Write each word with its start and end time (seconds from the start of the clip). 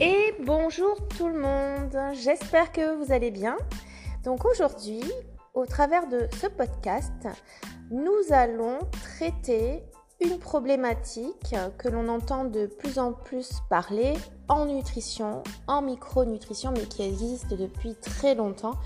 Et 0.00 0.32
bonjour 0.44 0.96
tout 1.16 1.26
le 1.26 1.40
monde, 1.40 1.98
j'espère 2.12 2.70
que 2.70 2.94
vous 2.94 3.12
allez 3.12 3.32
bien. 3.32 3.56
Donc 4.22 4.44
aujourd'hui, 4.44 5.02
au 5.54 5.66
travers 5.66 6.06
de 6.06 6.28
ce 6.40 6.46
podcast, 6.46 7.26
nous 7.90 8.14
allons 8.30 8.78
traiter 8.92 9.82
une 10.20 10.38
problématique 10.38 11.56
que 11.78 11.88
l'on 11.88 12.06
entend 12.06 12.44
de 12.44 12.66
plus 12.66 13.00
en 13.00 13.12
plus 13.12 13.50
parler 13.68 14.14
en 14.46 14.66
nutrition, 14.66 15.42
en 15.66 15.82
micronutrition, 15.82 16.70
mais 16.70 16.84
qui 16.84 17.02
existe 17.02 17.48
depuis 17.48 17.96
très 17.96 18.36
longtemps. 18.36 18.76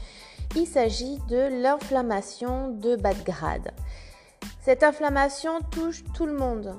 Il 0.57 0.67
s'agit 0.67 1.18
de 1.29 1.63
l'inflammation 1.63 2.68
de 2.68 2.96
bas 2.96 3.13
de 3.13 3.22
grade. 3.22 3.71
Cette 4.63 4.82
inflammation 4.82 5.61
touche 5.71 6.04
tout 6.14 6.25
le 6.25 6.39
monde, 6.39 6.75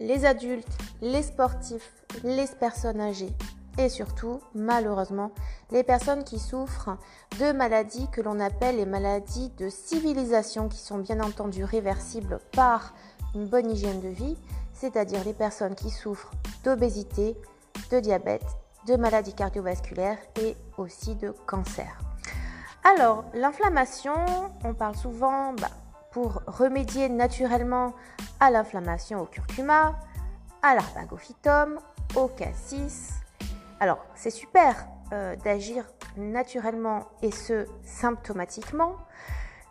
les 0.00 0.24
adultes, 0.24 0.78
les 1.02 1.22
sportifs, 1.22 1.92
les 2.24 2.46
personnes 2.60 3.00
âgées 3.00 3.34
et 3.78 3.88
surtout, 3.88 4.40
malheureusement, 4.54 5.30
les 5.70 5.84
personnes 5.84 6.24
qui 6.24 6.38
souffrent 6.38 6.98
de 7.38 7.52
maladies 7.52 8.08
que 8.10 8.20
l'on 8.20 8.40
appelle 8.40 8.76
les 8.76 8.86
maladies 8.86 9.50
de 9.56 9.68
civilisation 9.68 10.68
qui 10.68 10.78
sont 10.78 10.98
bien 10.98 11.20
entendu 11.20 11.64
réversibles 11.64 12.40
par 12.52 12.92
une 13.34 13.46
bonne 13.46 13.70
hygiène 13.70 14.00
de 14.00 14.08
vie, 14.08 14.36
c'est-à-dire 14.72 15.24
les 15.24 15.32
personnes 15.32 15.76
qui 15.76 15.90
souffrent 15.90 16.32
d'obésité, 16.64 17.36
de 17.92 18.00
diabète, 18.00 18.46
de 18.86 18.96
maladies 18.96 19.34
cardiovasculaires 19.34 20.18
et 20.42 20.56
aussi 20.76 21.14
de 21.14 21.32
cancer. 21.46 21.98
Alors, 22.96 23.24
l'inflammation, 23.34 24.14
on 24.64 24.74
parle 24.74 24.96
souvent 24.96 25.52
bah, 25.52 25.70
pour 26.10 26.42
remédier 26.46 27.08
naturellement 27.08 27.94
à 28.40 28.50
l'inflammation 28.50 29.20
au 29.20 29.26
curcuma, 29.26 29.98
à 30.62 30.74
l'arpagophytum, 30.74 31.78
au 32.16 32.28
cassis. 32.28 33.12
Alors, 33.80 34.04
c'est 34.14 34.30
super 34.30 34.86
euh, 35.12 35.36
d'agir 35.36 35.84
naturellement 36.16 37.06
et 37.22 37.30
ce 37.30 37.66
symptomatiquement, 37.82 38.96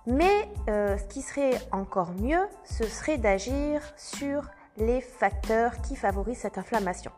mais 0.05 0.49
euh, 0.69 0.97
ce 0.97 1.03
qui 1.05 1.21
serait 1.21 1.59
encore 1.71 2.11
mieux, 2.13 2.47
ce 2.63 2.85
serait 2.85 3.17
d'agir 3.17 3.81
sur 3.97 4.43
les 4.77 5.01
facteurs 5.01 5.81
qui 5.81 5.95
favorisent 5.95 6.39
cette 6.39 6.57
inflammation. 6.57 7.11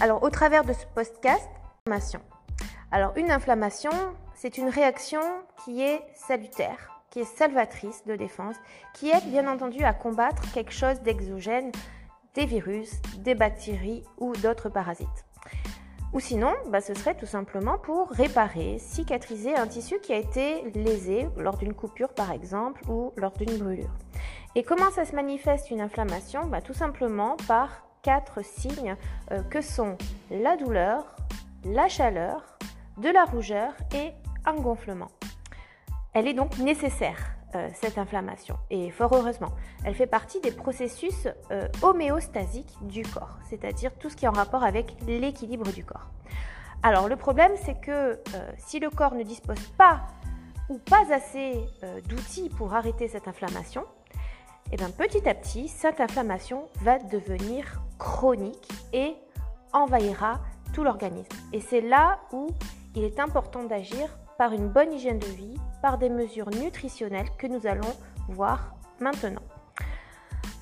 Alors, 0.00 0.22
au 0.22 0.30
travers 0.30 0.64
de 0.64 0.72
ce 0.72 0.86
podcast, 0.94 1.46
inflammation. 1.86 2.20
Alors, 2.90 3.12
une 3.16 3.30
inflammation, 3.30 3.90
c'est 4.34 4.58
une 4.58 4.68
réaction 4.68 5.20
qui 5.64 5.82
est 5.82 6.02
salutaire, 6.14 6.89
qui 7.10 7.20
est 7.20 7.24
salvatrice 7.24 8.04
de 8.06 8.16
défense, 8.16 8.56
qui 8.94 9.10
aide 9.10 9.28
bien 9.30 9.50
entendu 9.50 9.82
à 9.84 9.92
combattre 9.92 10.50
quelque 10.52 10.72
chose 10.72 11.00
d'exogène, 11.02 11.72
des 12.34 12.46
virus, 12.46 13.00
des 13.18 13.34
bactéries 13.34 14.04
ou 14.18 14.32
d'autres 14.36 14.68
parasites. 14.68 15.26
Ou 16.12 16.18
sinon, 16.18 16.52
bah, 16.68 16.80
ce 16.80 16.94
serait 16.94 17.14
tout 17.14 17.26
simplement 17.26 17.78
pour 17.78 18.10
réparer, 18.10 18.78
cicatriser 18.78 19.54
un 19.54 19.68
tissu 19.68 20.00
qui 20.00 20.12
a 20.12 20.16
été 20.16 20.68
lésé 20.72 21.28
lors 21.36 21.56
d'une 21.56 21.74
coupure 21.74 22.14
par 22.14 22.32
exemple 22.32 22.82
ou 22.88 23.12
lors 23.16 23.32
d'une 23.32 23.58
brûlure. 23.58 23.90
Et 24.56 24.64
comment 24.64 24.90
ça 24.90 25.04
se 25.04 25.14
manifeste 25.14 25.70
une 25.70 25.80
inflammation? 25.80 26.46
Bah, 26.46 26.60
Tout 26.60 26.74
simplement 26.74 27.36
par 27.46 27.86
quatre 28.02 28.44
signes 28.44 28.96
euh, 29.30 29.42
que 29.44 29.60
sont 29.60 29.96
la 30.30 30.56
douleur, 30.56 31.14
la 31.64 31.88
chaleur, 31.88 32.58
de 32.96 33.08
la 33.08 33.24
rougeur 33.24 33.72
et 33.94 34.12
un 34.44 34.54
gonflement. 34.54 35.10
Elle 36.12 36.26
est 36.26 36.34
donc 36.34 36.58
nécessaire, 36.58 37.36
euh, 37.54 37.68
cette 37.72 37.96
inflammation, 37.96 38.58
et 38.68 38.90
fort 38.90 39.14
heureusement. 39.14 39.50
Elle 39.84 39.94
fait 39.94 40.08
partie 40.08 40.40
des 40.40 40.50
processus 40.50 41.28
euh, 41.52 41.68
homéostasiques 41.82 42.76
du 42.82 43.02
corps, 43.02 43.38
c'est-à-dire 43.48 43.94
tout 43.94 44.10
ce 44.10 44.16
qui 44.16 44.24
est 44.24 44.28
en 44.28 44.32
rapport 44.32 44.64
avec 44.64 44.96
l'équilibre 45.06 45.70
du 45.70 45.84
corps. 45.84 46.10
Alors 46.82 47.08
le 47.08 47.16
problème, 47.16 47.52
c'est 47.64 47.80
que 47.80 47.90
euh, 47.90 48.52
si 48.56 48.80
le 48.80 48.90
corps 48.90 49.14
ne 49.14 49.22
dispose 49.22 49.60
pas 49.76 50.02
ou 50.68 50.78
pas 50.78 51.12
assez 51.12 51.66
d'outils 52.08 52.48
pour 52.48 52.74
arrêter 52.74 53.08
cette 53.08 53.26
inflammation, 53.26 53.82
et 53.82 54.74
eh 54.74 54.76
bien 54.76 54.90
petit 54.90 55.28
à 55.28 55.34
petit, 55.34 55.66
cette 55.66 56.00
inflammation 56.00 56.68
va 56.82 57.00
devenir 57.00 57.82
chronique 57.98 58.68
et 58.92 59.16
envahira 59.72 60.38
tout 60.72 60.84
l'organisme. 60.84 61.36
Et 61.52 61.60
c'est 61.60 61.80
là 61.80 62.20
où 62.30 62.48
il 62.94 63.02
est 63.02 63.18
important 63.18 63.64
d'agir 63.64 64.08
par 64.40 64.54
une 64.54 64.70
bonne 64.70 64.94
hygiène 64.94 65.18
de 65.18 65.26
vie, 65.26 65.60
par 65.82 65.98
des 65.98 66.08
mesures 66.08 66.48
nutritionnelles 66.48 67.28
que 67.36 67.46
nous 67.46 67.66
allons 67.66 67.92
voir 68.26 68.74
maintenant. 68.98 69.42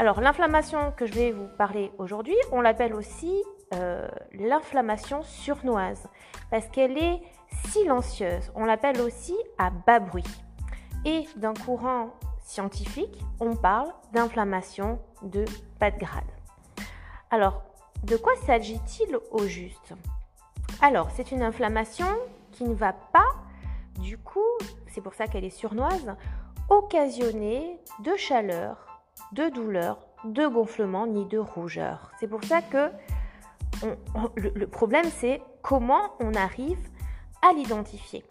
Alors 0.00 0.20
l'inflammation 0.20 0.90
que 0.96 1.06
je 1.06 1.12
vais 1.12 1.30
vous 1.30 1.46
parler 1.56 1.92
aujourd'hui, 1.96 2.34
on 2.50 2.60
l'appelle 2.60 2.92
aussi 2.92 3.40
euh, 3.74 4.08
l'inflammation 4.32 5.22
surnoise 5.22 6.08
parce 6.50 6.66
qu'elle 6.66 6.98
est 6.98 7.22
silencieuse. 7.68 8.50
On 8.56 8.64
l'appelle 8.64 9.00
aussi 9.00 9.36
à 9.58 9.70
bas 9.70 10.00
bruit. 10.00 10.24
Et 11.04 11.28
d'un 11.36 11.54
courant 11.54 12.14
scientifique, 12.40 13.22
on 13.38 13.54
parle 13.54 13.92
d'inflammation 14.12 14.98
de 15.22 15.44
bas 15.78 15.92
de 15.92 15.98
grade. 16.00 16.24
Alors, 17.30 17.62
de 18.02 18.16
quoi 18.16 18.32
s'agit-il 18.44 19.16
au 19.30 19.46
juste? 19.46 19.94
Alors, 20.82 21.10
c'est 21.14 21.30
une 21.30 21.44
inflammation 21.44 22.08
qui 22.50 22.64
ne 22.64 22.74
va 22.74 22.92
pas 22.92 23.36
du 23.98 24.18
coup, 24.18 24.40
c'est 24.88 25.00
pour 25.00 25.14
ça 25.14 25.26
qu'elle 25.26 25.44
est 25.44 25.50
surnoise, 25.50 26.14
occasionner 26.68 27.78
de 28.04 28.16
chaleur, 28.16 29.02
de 29.32 29.48
douleur, 29.48 29.98
de 30.24 30.46
gonflement 30.46 31.06
ni 31.06 31.24
de 31.26 31.38
rougeur. 31.38 32.10
C'est 32.18 32.28
pour 32.28 32.42
ça 32.44 32.62
que 32.62 32.90
le, 34.36 34.66
problème, 34.66 35.06
c'est 35.10 35.40
comment 35.62 36.14
on 36.20 36.34
arrive 36.34 36.78
à 37.42 37.52
l'identifier. 37.52 38.24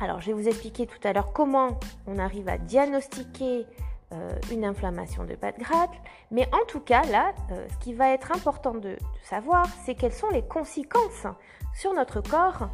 Alors, 0.00 0.20
je 0.20 0.26
vais 0.26 0.32
vous 0.32 0.48
expliquer 0.48 0.86
tout 0.86 0.98
à 1.04 1.12
l'heure 1.12 1.32
comment 1.32 1.78
on 2.06 2.18
arrive 2.18 2.48
à 2.48 2.58
diagnostiquer 2.58 3.66
euh, 4.12 4.38
une 4.50 4.64
inflammation 4.64 5.24
de 5.24 5.34
bas 5.34 5.52
de 5.52 5.58
grade. 5.58 5.90
Mais 6.30 6.48
en 6.52 6.66
tout 6.66 6.80
cas, 6.80 7.04
là, 7.04 7.32
euh, 7.52 7.66
ce 7.70 7.76
qui 7.78 7.94
va 7.94 8.10
être 8.10 8.32
important 8.32 8.74
de 8.74 8.98
savoir, 9.22 9.66
c'est 9.84 9.94
quelles 9.94 10.12
sont 10.12 10.30
les 10.30 10.42
conséquences 10.42 11.26
sur 11.74 11.94
notre 11.94 12.20
corps 12.20 12.68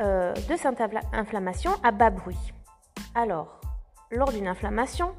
euh, 0.00 0.34
de 0.34 0.56
cette 0.56 0.82
inflammation 1.12 1.70
à 1.82 1.92
bas 1.92 2.10
bruit. 2.10 2.52
Alors, 3.14 3.60
lors 4.10 4.32
d'une 4.32 4.48
inflammation, 4.48 5.14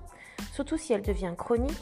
surtout 0.51 0.77
si 0.77 0.91
elle 0.91 1.01
devient 1.01 1.33
chronique, 1.37 1.81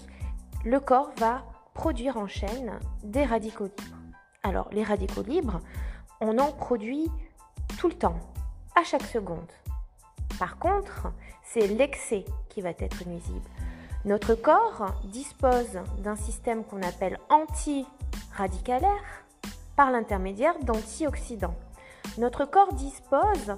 le 0.63 0.79
corps 0.79 1.11
va 1.17 1.43
produire 1.73 2.17
en 2.17 2.27
chaîne 2.27 2.79
des 3.03 3.25
radicaux 3.25 3.65
libres. 3.65 3.97
Alors, 4.43 4.69
les 4.71 4.83
radicaux 4.83 5.23
libres, 5.23 5.59
on 6.21 6.37
en 6.37 6.51
produit 6.51 7.09
tout 7.79 7.87
le 7.87 7.95
temps, 7.95 8.19
à 8.75 8.83
chaque 8.83 9.03
seconde. 9.03 9.51
Par 10.37 10.57
contre, 10.59 11.11
c'est 11.43 11.67
l'excès 11.67 12.25
qui 12.49 12.61
va 12.61 12.69
être 12.69 13.07
nuisible. 13.07 13.49
Notre 14.05 14.35
corps 14.35 14.93
dispose 15.05 15.79
d'un 15.99 16.15
système 16.15 16.63
qu'on 16.63 16.81
appelle 16.81 17.17
anti-radicalaire 17.29 19.23
par 19.75 19.91
l'intermédiaire 19.91 20.59
d'antioxydants 20.59 21.55
notre 22.17 22.45
corps 22.45 22.73
dispose 22.73 23.57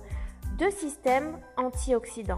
de 0.57 0.69
systèmes 0.69 1.37
antioxydants 1.57 2.35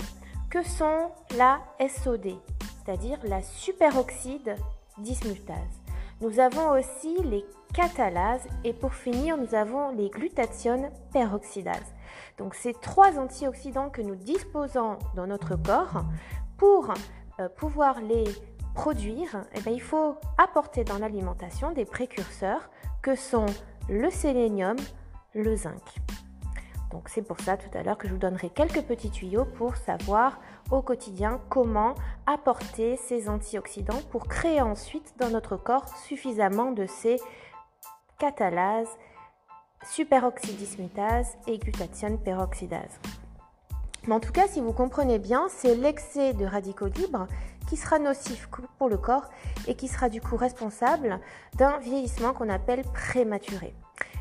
que 0.50 0.64
sont 0.64 1.12
la 1.38 1.60
SOD, 1.80 2.36
c'est-à-dire 2.84 3.20
la 3.24 3.42
superoxyde 3.42 4.56
dismutase. 4.98 5.82
Nous 6.22 6.40
avons 6.40 6.72
aussi 6.72 7.16
les 7.24 7.46
catalases 7.74 8.48
et 8.64 8.74
pour 8.74 8.94
finir, 8.94 9.38
nous 9.38 9.54
avons 9.54 9.92
les 9.92 10.10
glutathiones 10.10 10.90
peroxydases. 11.14 11.94
Donc 12.38 12.56
ces 12.56 12.74
trois 12.74 13.20
antioxydants 13.20 13.90
que 13.90 14.02
nous 14.02 14.16
disposons 14.16 14.98
dans 15.16 15.28
notre 15.28 15.56
corps, 15.56 16.04
pour 16.58 16.94
euh, 17.40 17.50
pouvoir 17.50 18.02
les 18.02 18.26
produire, 18.74 19.44
eh 19.56 19.62
bien, 19.62 19.72
il 19.72 19.82
faut 19.82 20.16
apporter 20.38 20.84
dans 20.84 21.00
l'alimentation 21.00 21.72
des 21.72 21.86
précurseurs 21.86 22.70
que 23.02 23.16
sont 23.16 23.48
le 23.90 24.10
sélénium, 24.10 24.78
le 25.38 25.56
zinc. 25.56 25.82
Donc 26.92 27.10
c'est 27.10 27.22
pour 27.22 27.40
ça 27.40 27.58
tout 27.58 27.76
à 27.78 27.84
l'heure 27.84 27.98
que 27.98 28.08
je 28.08 28.14
vous 28.14 28.20
donnerai 28.20 28.50
quelques 28.50 28.82
petits 28.82 29.12
tuyaux 29.12 29.46
pour 29.46 29.76
savoir 29.76 30.40
au 30.72 30.82
quotidien 30.82 31.40
comment 31.50 31.96
apporter 32.26 32.98
ces 32.98 33.30
antioxydants 33.30 34.02
pour 34.10 34.28
créer 34.28 34.62
ensuite 34.62 35.14
dans 35.20 35.30
notre 35.30 35.58
corps 35.58 35.88
suffisamment 35.98 36.72
de 36.72 36.86
ces 36.86 37.18
catalases, 38.20 38.90
superoxydismutase 39.92 41.38
et 41.46 41.58
glutathione 41.58 42.18
peroxydase. 42.18 43.00
Mais 44.08 44.16
en 44.16 44.20
tout 44.20 44.32
cas, 44.32 44.48
si 44.48 44.62
vous 44.62 44.74
comprenez 44.74 45.20
bien, 45.20 45.48
c'est 45.50 45.76
l'excès 45.76 46.34
de 46.34 46.46
radicaux 46.46 46.88
libres 46.88 47.28
qui 47.68 47.76
sera 47.76 48.00
nocif 48.00 48.50
pour 48.78 48.88
le 48.88 48.98
corps 48.98 49.30
et 49.68 49.76
qui 49.76 49.90
sera 49.90 50.08
du 50.08 50.22
coup 50.22 50.38
responsable 50.38 51.20
d'un 51.58 51.78
vieillissement 51.80 52.34
qu'on 52.34 52.50
appelle 52.50 52.84
prématuré. 52.94 53.76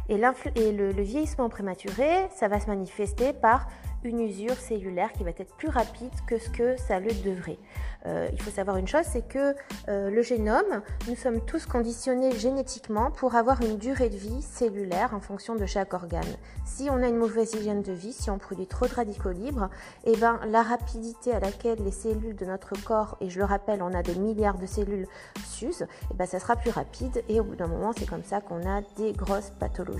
Et, 0.09 0.19
le, 0.19 0.91
vieillissement 1.03 1.49
prématuré, 1.49 2.29
ça 2.35 2.49
va 2.49 2.61
se 2.61 2.67
manifester 2.67 3.33
par 3.33 3.67
une 4.05 4.21
usure 4.21 4.55
cellulaire 4.55 5.13
qui 5.13 5.25
va 5.25 5.31
être 5.31 5.57
plus 5.57 5.69
rapide 5.69 6.13
que 6.29 6.39
ce 6.39 6.49
que 6.49 6.77
ça 6.77 7.01
le 7.01 7.13
devrait. 7.25 7.59
euh, 8.07 8.29
il 8.33 8.41
faut 8.41 8.53
savoir 8.53 8.77
une 8.77 8.87
chose, 8.87 9.05
c'est 9.05 9.27
que 9.27 9.57
euh, 9.89 10.11
le 10.11 10.23
génome, 10.23 10.83
nous 11.09 11.17
sommes 11.17 11.41
tous 11.45 11.67
conditionnés 11.67 12.31
génétiquement 12.31 13.11
pour 13.11 13.35
avoir 13.35 13.63
une 13.63 13.79
durée 13.79 14.09
de 14.09 14.17
vie 14.17 14.43
cellulaire 14.43 15.13
en 15.13 15.19
fonction 15.19 15.57
de 15.57 15.67
chaque 15.67 15.93
organe. 15.93 16.23
Si 16.65 16.89
on 16.89 17.03
a 17.03 17.09
une 17.09 17.17
mauvaise 17.17 17.55
hygiène 17.55 17.83
de 17.83 17.93
vie, 17.93 18.13
si 18.13 18.31
on 18.31 18.39
produit 18.39 18.69
trop 18.69 18.87
de 18.87 18.95
radicaux 18.95 19.33
libres, 19.33 19.71
eh 20.05 20.17
ben, 20.17 20.39
la 20.47 20.63
rapidité 20.63 21.33
à 21.33 21.41
laquelle 21.41 21.79
les 21.85 21.91
cellules 21.91 22.37
de 22.37 22.45
notre 22.45 22.75
corps, 22.85 23.17
et 23.21 23.29
je 23.29 23.41
le 23.41 23.45
rappelle, 23.45 23.83
on 23.83 23.93
a 23.93 24.05
des 24.05 24.15
milliards 24.15 24.59
de 24.59 24.67
cellules, 24.67 25.09
s'usent, 25.45 25.87
eh 26.13 26.15
ben, 26.15 26.27
ça 26.27 26.39
sera 26.39 26.55
plus 26.55 26.71
rapide 26.71 27.25
et 27.29 27.41
au 27.41 27.45
bout 27.45 27.57
d'un 27.57 27.67
moment, 27.67 27.93
c'est 27.97 28.07
comme 28.07 28.25
ça 28.25 28.41
qu'on 28.41 28.69
a 28.69 28.83
des 28.97 29.13
grosses 29.15 29.51
pathologies. 29.59 29.96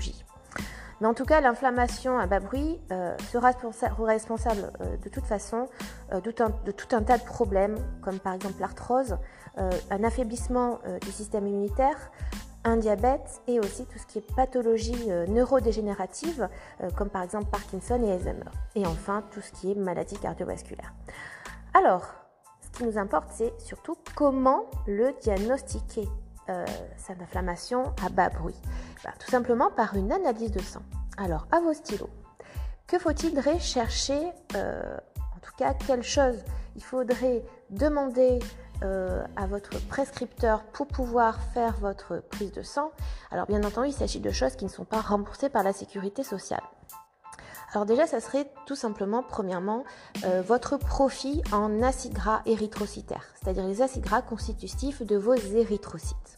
Mais 0.99 1.07
en 1.07 1.13
tout 1.13 1.25
cas, 1.25 1.41
l'inflammation 1.41 2.17
à 2.17 2.25
bas 2.25 2.39
bruit 2.39 2.79
euh, 2.91 3.15
sera 3.31 3.51
responsable 3.99 4.71
euh, 4.81 4.97
de 4.97 5.09
toute 5.09 5.25
façon 5.25 5.67
euh, 6.11 6.21
de 6.21 6.31
tout 6.71 6.95
un 6.95 7.03
tas 7.03 7.17
de 7.17 7.23
problèmes, 7.23 7.77
comme 8.01 8.19
par 8.19 8.33
exemple 8.33 8.59
l'arthrose, 8.59 9.17
un 9.89 10.03
affaiblissement 10.03 10.77
du 11.01 11.11
système 11.11 11.47
immunitaire, 11.47 12.11
un 12.63 12.77
diabète 12.77 13.41
et 13.47 13.59
aussi 13.59 13.87
tout 13.87 13.97
ce 13.97 14.05
qui 14.05 14.19
est 14.19 14.35
pathologie 14.35 15.07
neurodégénérative, 15.27 16.47
comme 16.95 17.09
par 17.09 17.23
exemple 17.23 17.45
Parkinson 17.45 17.99
et 18.03 18.11
Alzheimer. 18.11 18.51
Et 18.75 18.85
enfin, 18.85 19.23
tout 19.31 19.41
ce 19.41 19.51
qui 19.51 19.71
est 19.71 19.75
maladie 19.75 20.15
cardiovasculaire. 20.19 20.93
Alors, 21.73 22.05
ce 22.61 22.77
qui 22.77 22.83
nous 22.83 22.99
importe, 22.99 23.29
c'est 23.31 23.51
surtout 23.59 23.97
comment 24.13 24.65
le 24.85 25.11
diagnostiquer 25.21 26.07
cette 26.97 27.19
inflammation 27.19 27.95
à 28.05 28.09
bas 28.09 28.29
bruit 28.29 28.61
Tout 29.19 29.31
simplement 29.31 29.71
par 29.71 29.95
une 29.95 30.11
analyse 30.11 30.51
de 30.51 30.59
sang. 30.59 30.81
Alors, 31.17 31.47
à 31.51 31.59
vos 31.59 31.73
stylos, 31.73 32.09
que 32.87 32.99
faut-il 32.99 33.33
chercher 33.59 34.19
euh, 34.55 34.97
En 35.35 35.39
tout 35.39 35.51
cas, 35.57 35.73
quelle 35.73 36.03
chose 36.03 36.43
il 36.75 36.83
faudrait 36.83 37.43
demander 37.69 38.39
euh, 38.83 39.23
à 39.35 39.47
votre 39.47 39.79
prescripteur 39.87 40.63
pour 40.65 40.87
pouvoir 40.87 41.41
faire 41.53 41.75
votre 41.79 42.21
prise 42.29 42.51
de 42.51 42.61
sang? 42.61 42.91
Alors, 43.31 43.47
bien 43.47 43.63
entendu, 43.63 43.89
il 43.89 43.93
s'agit 43.93 44.19
de 44.19 44.31
choses 44.31 44.55
qui 44.55 44.65
ne 44.65 44.69
sont 44.69 44.85
pas 44.85 45.01
remboursées 45.01 45.49
par 45.49 45.63
la 45.63 45.73
sécurité 45.73 46.23
sociale. 46.23 46.63
Alors 47.73 47.85
déjà, 47.85 48.07
ça 48.07 48.21
serait 48.21 48.49
tout 48.65 48.77
simplement, 48.77 49.21
premièrement, 49.21 49.83
votre 50.45 50.77
profit 50.77 51.43
en 51.51 51.83
acides 51.83 52.13
gras 52.13 52.41
érythrocytaires, 52.45 53.25
c'est-à-dire 53.35 53.67
les 53.67 53.81
acides 53.81 54.03
gras 54.03 54.21
constitutifs 54.21 55.01
de 55.01 55.17
vos 55.17 55.33
érythrocytes. 55.33 56.37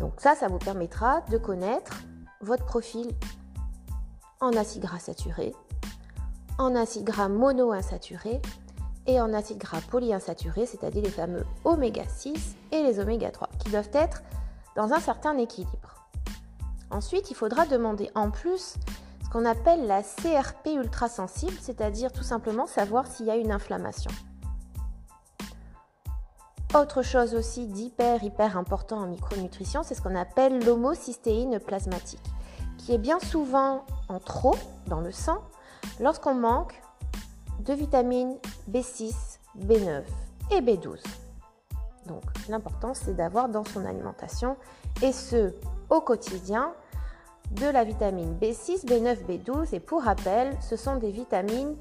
Donc 0.00 0.14
ça, 0.18 0.34
ça 0.34 0.48
vous 0.48 0.58
permettra 0.58 1.20
de 1.30 1.38
connaître 1.38 2.00
votre 2.40 2.64
profil 2.64 3.06
en 4.40 4.52
acides 4.54 4.82
gras 4.82 4.98
saturés, 4.98 5.54
en 6.58 6.74
acides 6.74 7.04
gras 7.04 7.28
monoinsaturés 7.28 8.40
et 9.06 9.20
en 9.20 9.34
acides 9.34 9.58
gras 9.58 9.82
polyinsaturés, 9.90 10.64
c'est-à-dire 10.64 11.02
les 11.02 11.10
fameux 11.10 11.44
oméga 11.64 12.04
6 12.08 12.56
et 12.72 12.82
les 12.82 12.98
oméga 12.98 13.30
3, 13.30 13.48
qui 13.58 13.70
doivent 13.70 13.90
être 13.92 14.22
dans 14.74 14.92
un 14.94 15.00
certain 15.00 15.36
équilibre. 15.36 16.08
Ensuite, 16.90 17.30
il 17.30 17.34
faudra 17.36 17.66
demander 17.66 18.10
en 18.14 18.30
plus 18.30 18.76
ce 19.22 19.30
qu'on 19.30 19.44
appelle 19.44 19.86
la 19.86 20.02
CRP 20.02 20.68
ultrasensible, 20.76 21.56
c'est-à-dire 21.60 22.10
tout 22.10 22.24
simplement 22.24 22.66
savoir 22.66 23.06
s'il 23.06 23.26
y 23.26 23.30
a 23.30 23.36
une 23.36 23.52
inflammation. 23.52 24.10
Autre 26.72 27.02
chose 27.02 27.34
aussi 27.34 27.66
d'hyper, 27.66 28.22
hyper 28.22 28.56
important 28.56 28.98
en 28.98 29.06
micronutrition, 29.08 29.82
c'est 29.82 29.96
ce 29.96 30.00
qu'on 30.00 30.14
appelle 30.14 30.64
l'homocystéine 30.64 31.58
plasmatique, 31.58 32.22
qui 32.78 32.94
est 32.94 32.98
bien 32.98 33.18
souvent 33.18 33.84
en 34.08 34.20
trop 34.20 34.54
dans 34.86 35.00
le 35.00 35.10
sang 35.10 35.38
lorsqu'on 35.98 36.34
manque 36.34 36.80
de 37.58 37.72
vitamines 37.72 38.36
B6, 38.70 39.12
B9 39.58 40.04
et 40.52 40.60
B12. 40.60 41.02
Donc 42.06 42.22
l'important 42.48 42.94
c'est 42.94 43.14
d'avoir 43.14 43.48
dans 43.48 43.64
son 43.64 43.84
alimentation, 43.84 44.56
et 45.02 45.10
ce 45.10 45.52
au 45.88 46.00
quotidien, 46.00 46.72
de 47.50 47.66
la 47.66 47.82
vitamine 47.82 48.36
B6, 48.40 48.86
B9, 48.86 49.26
B12 49.26 49.74
et 49.74 49.80
pour 49.80 50.04
rappel, 50.04 50.56
ce 50.60 50.76
sont 50.76 50.96
des 50.96 51.10
vitamines 51.10 51.74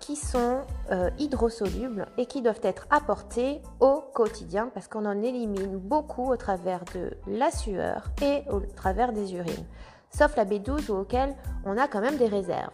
qui 0.00 0.16
sont 0.16 0.62
euh, 0.90 1.10
hydrosolubles 1.18 2.06
et 2.16 2.26
qui 2.26 2.40
doivent 2.40 2.60
être 2.62 2.86
apportées 2.90 3.60
au 3.80 4.02
quotidien 4.14 4.70
parce 4.72 4.88
qu'on 4.88 5.04
en 5.04 5.22
élimine 5.22 5.76
beaucoup 5.76 6.30
au 6.30 6.36
travers 6.36 6.84
de 6.94 7.10
la 7.26 7.50
sueur 7.50 8.04
et 8.22 8.42
au 8.50 8.60
travers 8.60 9.12
des 9.12 9.34
urines. 9.34 9.66
Sauf 10.10 10.36
la 10.36 10.44
B12 10.44 10.90
auquel 10.90 11.34
on 11.64 11.76
a 11.76 11.88
quand 11.88 12.00
même 12.00 12.16
des 12.16 12.28
réserves. 12.28 12.72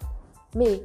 Mais 0.54 0.82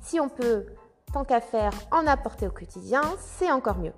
si 0.00 0.20
on 0.20 0.28
peut, 0.28 0.66
tant 1.12 1.24
qu'à 1.24 1.40
faire, 1.40 1.72
en 1.92 2.06
apporter 2.06 2.46
au 2.46 2.50
quotidien, 2.50 3.02
c'est 3.18 3.50
encore 3.50 3.78
mieux. 3.78 3.94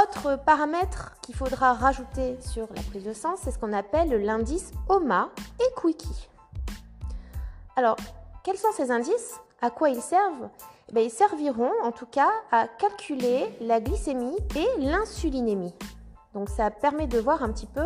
Autre 0.00 0.38
paramètre 0.46 1.16
qu'il 1.20 1.34
faudra 1.34 1.74
rajouter 1.74 2.38
sur 2.40 2.68
la 2.74 2.82
prise 2.82 3.04
de 3.04 3.12
sang, 3.12 3.34
c'est 3.36 3.50
ce 3.50 3.58
qu'on 3.58 3.72
appelle 3.72 4.24
l'indice 4.24 4.70
OMA 4.88 5.30
et 5.58 5.80
Quickie. 5.80 6.28
Alors, 7.74 7.96
quels 8.44 8.56
sont 8.56 8.70
ces 8.72 8.90
indices? 8.92 9.40
À 9.62 9.70
quoi 9.70 9.90
ils 9.90 10.00
servent 10.00 10.48
eh 10.96 11.04
Ils 11.04 11.10
serviront 11.10 11.70
en 11.82 11.92
tout 11.92 12.06
cas 12.06 12.30
à 12.50 12.66
calculer 12.66 13.54
la 13.60 13.80
glycémie 13.80 14.36
et 14.56 14.80
l'insulinémie. 14.80 15.74
Donc 16.34 16.48
ça 16.48 16.70
permet 16.70 17.06
de 17.06 17.18
voir 17.18 17.42
un 17.42 17.52
petit 17.52 17.66
peu 17.66 17.84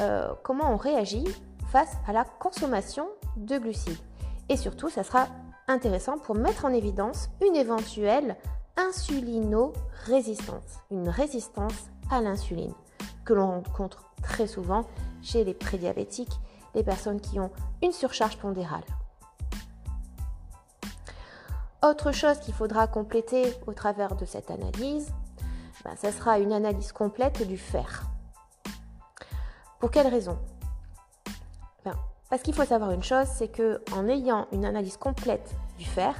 euh, 0.00 0.32
comment 0.42 0.72
on 0.72 0.76
réagit 0.76 1.24
face 1.70 1.92
à 2.08 2.12
la 2.12 2.24
consommation 2.24 3.06
de 3.36 3.58
glucides. 3.58 3.98
Et 4.48 4.56
surtout, 4.56 4.88
ça 4.88 5.04
sera 5.04 5.28
intéressant 5.68 6.18
pour 6.18 6.34
mettre 6.34 6.64
en 6.64 6.72
évidence 6.72 7.28
une 7.46 7.56
éventuelle 7.56 8.36
insulino-résistance, 8.76 10.80
une 10.90 11.08
résistance 11.08 11.90
à 12.10 12.20
l'insuline 12.20 12.74
que 13.24 13.34
l'on 13.34 13.46
rencontre 13.46 14.02
très 14.22 14.46
souvent 14.46 14.84
chez 15.22 15.44
les 15.44 15.54
prédiabétiques, 15.54 16.40
les 16.74 16.82
personnes 16.82 17.20
qui 17.20 17.38
ont 17.38 17.50
une 17.82 17.92
surcharge 17.92 18.38
pondérale. 18.38 18.82
Autre 21.84 22.12
chose 22.12 22.38
qu'il 22.38 22.54
faudra 22.54 22.86
compléter 22.86 23.52
au 23.66 23.74
travers 23.74 24.16
de 24.16 24.24
cette 24.24 24.50
analyse, 24.50 25.12
ben, 25.84 25.94
ça 25.96 26.12
sera 26.12 26.38
une 26.38 26.54
analyse 26.54 26.92
complète 26.92 27.46
du 27.46 27.58
fer. 27.58 28.04
Pour 29.80 29.90
quelle 29.90 30.06
raison? 30.06 30.38
Ben, 31.84 31.94
Parce 32.30 32.40
qu'il 32.40 32.54
faut 32.54 32.64
savoir 32.64 32.92
une 32.92 33.02
chose, 33.02 33.26
c'est 33.26 33.48
que 33.48 33.82
en 33.92 34.08
ayant 34.08 34.46
une 34.50 34.64
analyse 34.64 34.96
complète 34.96 35.54
du 35.76 35.84
fer, 35.84 36.14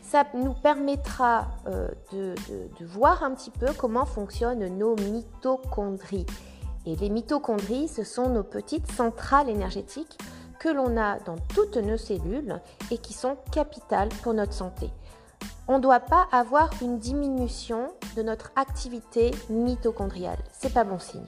ça 0.00 0.24
nous 0.32 0.54
permettra 0.54 1.48
euh, 1.66 1.88
de, 2.12 2.34
voir 2.80 3.22
un 3.22 3.34
petit 3.34 3.50
peu 3.50 3.66
comment 3.76 4.06
fonctionnent 4.06 4.66
nos 4.78 4.96
mitochondries. 4.96 6.26
Et 6.86 6.96
les 6.96 7.10
mitochondries, 7.10 7.88
ce 7.88 8.02
sont 8.02 8.30
nos 8.30 8.44
petites 8.44 8.90
centrales 8.90 9.50
énergétiques 9.50 10.16
que 10.58 10.70
l'on 10.70 10.96
a 10.96 11.18
dans 11.18 11.36
toutes 11.54 11.76
nos 11.76 11.98
cellules 11.98 12.62
et 12.90 12.96
qui 12.96 13.12
sont 13.12 13.36
capitales 13.50 14.08
pour 14.22 14.32
notre 14.32 14.54
santé. 14.54 14.90
On 15.68 15.76
ne 15.76 15.82
doit 15.82 16.00
pas 16.00 16.26
avoir 16.32 16.70
une 16.82 16.98
diminution 16.98 17.88
de 18.16 18.22
notre 18.22 18.52
activité 18.56 19.30
mitochondriale. 19.48 20.38
C'est 20.52 20.72
pas 20.72 20.84
bon 20.84 20.98
signe. 20.98 21.26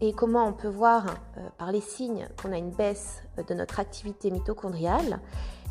Et 0.00 0.12
comment 0.12 0.44
on 0.44 0.52
peut 0.52 0.68
voir 0.68 1.06
euh, 1.06 1.48
par 1.56 1.72
les 1.72 1.80
signes 1.80 2.28
qu'on 2.40 2.52
a 2.52 2.58
une 2.58 2.70
baisse 2.70 3.22
de 3.48 3.54
notre 3.54 3.80
activité 3.80 4.30
mitochondriale? 4.30 5.20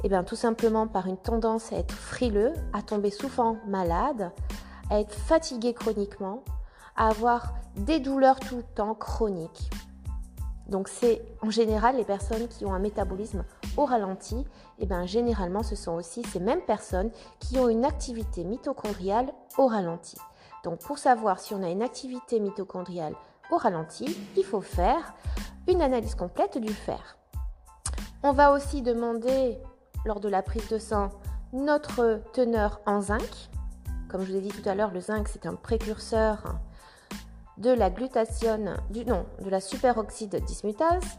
Eh 0.03 0.09
bien, 0.09 0.23
tout 0.23 0.35
simplement 0.35 0.87
par 0.87 1.07
une 1.07 1.17
tendance 1.17 1.71
à 1.71 1.77
être 1.77 1.93
frileux, 1.93 2.53
à 2.73 2.81
tomber 2.81 3.11
souvent 3.11 3.57
malade, 3.67 4.31
à 4.89 4.99
être 4.99 5.13
fatigué 5.13 5.73
chroniquement, 5.73 6.43
à 6.95 7.09
avoir 7.09 7.53
des 7.75 7.99
douleurs 7.99 8.39
tout 8.39 8.57
le 8.57 8.63
temps 8.63 8.95
chroniques. 8.95 9.69
Donc 10.67 10.87
c'est 10.87 11.21
en 11.41 11.49
général 11.49 11.97
les 11.97 12.05
personnes 12.05 12.47
qui 12.47 12.65
ont 12.65 12.73
un 12.73 12.79
métabolisme 12.79 13.43
au 13.77 13.85
ralenti, 13.85 14.37
et 14.37 14.45
eh 14.79 14.85
bien 14.85 15.05
généralement 15.05 15.63
ce 15.63 15.75
sont 15.75 15.93
aussi 15.93 16.23
ces 16.23 16.39
mêmes 16.39 16.61
personnes 16.61 17.11
qui 17.39 17.59
ont 17.59 17.69
une 17.69 17.85
activité 17.85 18.43
mitochondriale 18.43 19.31
au 19.57 19.67
ralenti. 19.67 20.17
Donc 20.63 20.79
pour 20.79 20.97
savoir 20.97 21.39
si 21.39 21.53
on 21.53 21.61
a 21.61 21.69
une 21.69 21.83
activité 21.83 22.39
mitochondriale 22.39 23.13
au 23.51 23.57
ralenti, 23.57 24.17
il 24.35 24.43
faut 24.43 24.61
faire 24.61 25.13
une 25.67 25.81
analyse 25.81 26.15
complète 26.15 26.57
du 26.57 26.73
fer. 26.73 27.17
On 28.23 28.31
va 28.31 28.51
aussi 28.51 28.81
demander 28.81 29.59
lors 30.05 30.19
de 30.19 30.29
la 30.29 30.41
prise 30.41 30.67
de 30.69 30.79
sang 30.79 31.09
notre 31.53 32.21
teneur 32.33 32.81
en 32.87 33.01
zinc. 33.01 33.49
Comme 34.09 34.23
je 34.23 34.31
vous 34.31 34.37
ai 34.37 34.41
dit 34.41 34.49
tout 34.49 34.67
à 34.67 34.73
l'heure, 34.73 34.91
le 34.91 34.99
zinc 34.99 35.27
c'est 35.27 35.45
un 35.45 35.53
précurseur 35.53 36.55
de 37.57 37.71
la 37.71 37.89
glutathione, 37.89 38.77
du, 38.89 39.05
non, 39.05 39.25
de 39.41 39.49
la 39.49 39.61
superoxyde 39.61 40.43
dismutase. 40.43 41.17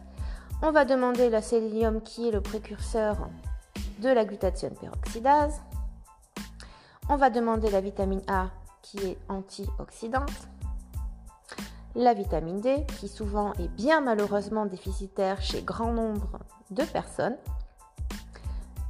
On 0.61 0.71
va 0.71 0.85
demander 0.85 1.29
le 1.29 1.41
sélénium 1.41 2.01
qui 2.01 2.27
est 2.27 2.31
le 2.31 2.41
précurseur 2.41 3.29
de 3.99 4.09
la 4.09 4.25
glutathione 4.25 4.75
peroxydase. 4.75 5.61
On 7.09 7.15
va 7.15 7.29
demander 7.29 7.69
la 7.71 7.81
vitamine 7.81 8.21
A 8.27 8.49
qui 8.81 8.97
est 8.99 9.17
antioxydante. 9.29 10.47
La 11.95 12.13
vitamine 12.13 12.61
D 12.61 12.85
qui 12.99 13.07
souvent 13.07 13.53
est 13.53 13.69
bien 13.69 14.01
malheureusement 14.01 14.65
déficitaire 14.65 15.41
chez 15.41 15.61
grand 15.63 15.91
nombre 15.91 16.39
de 16.69 16.83
personnes. 16.83 17.37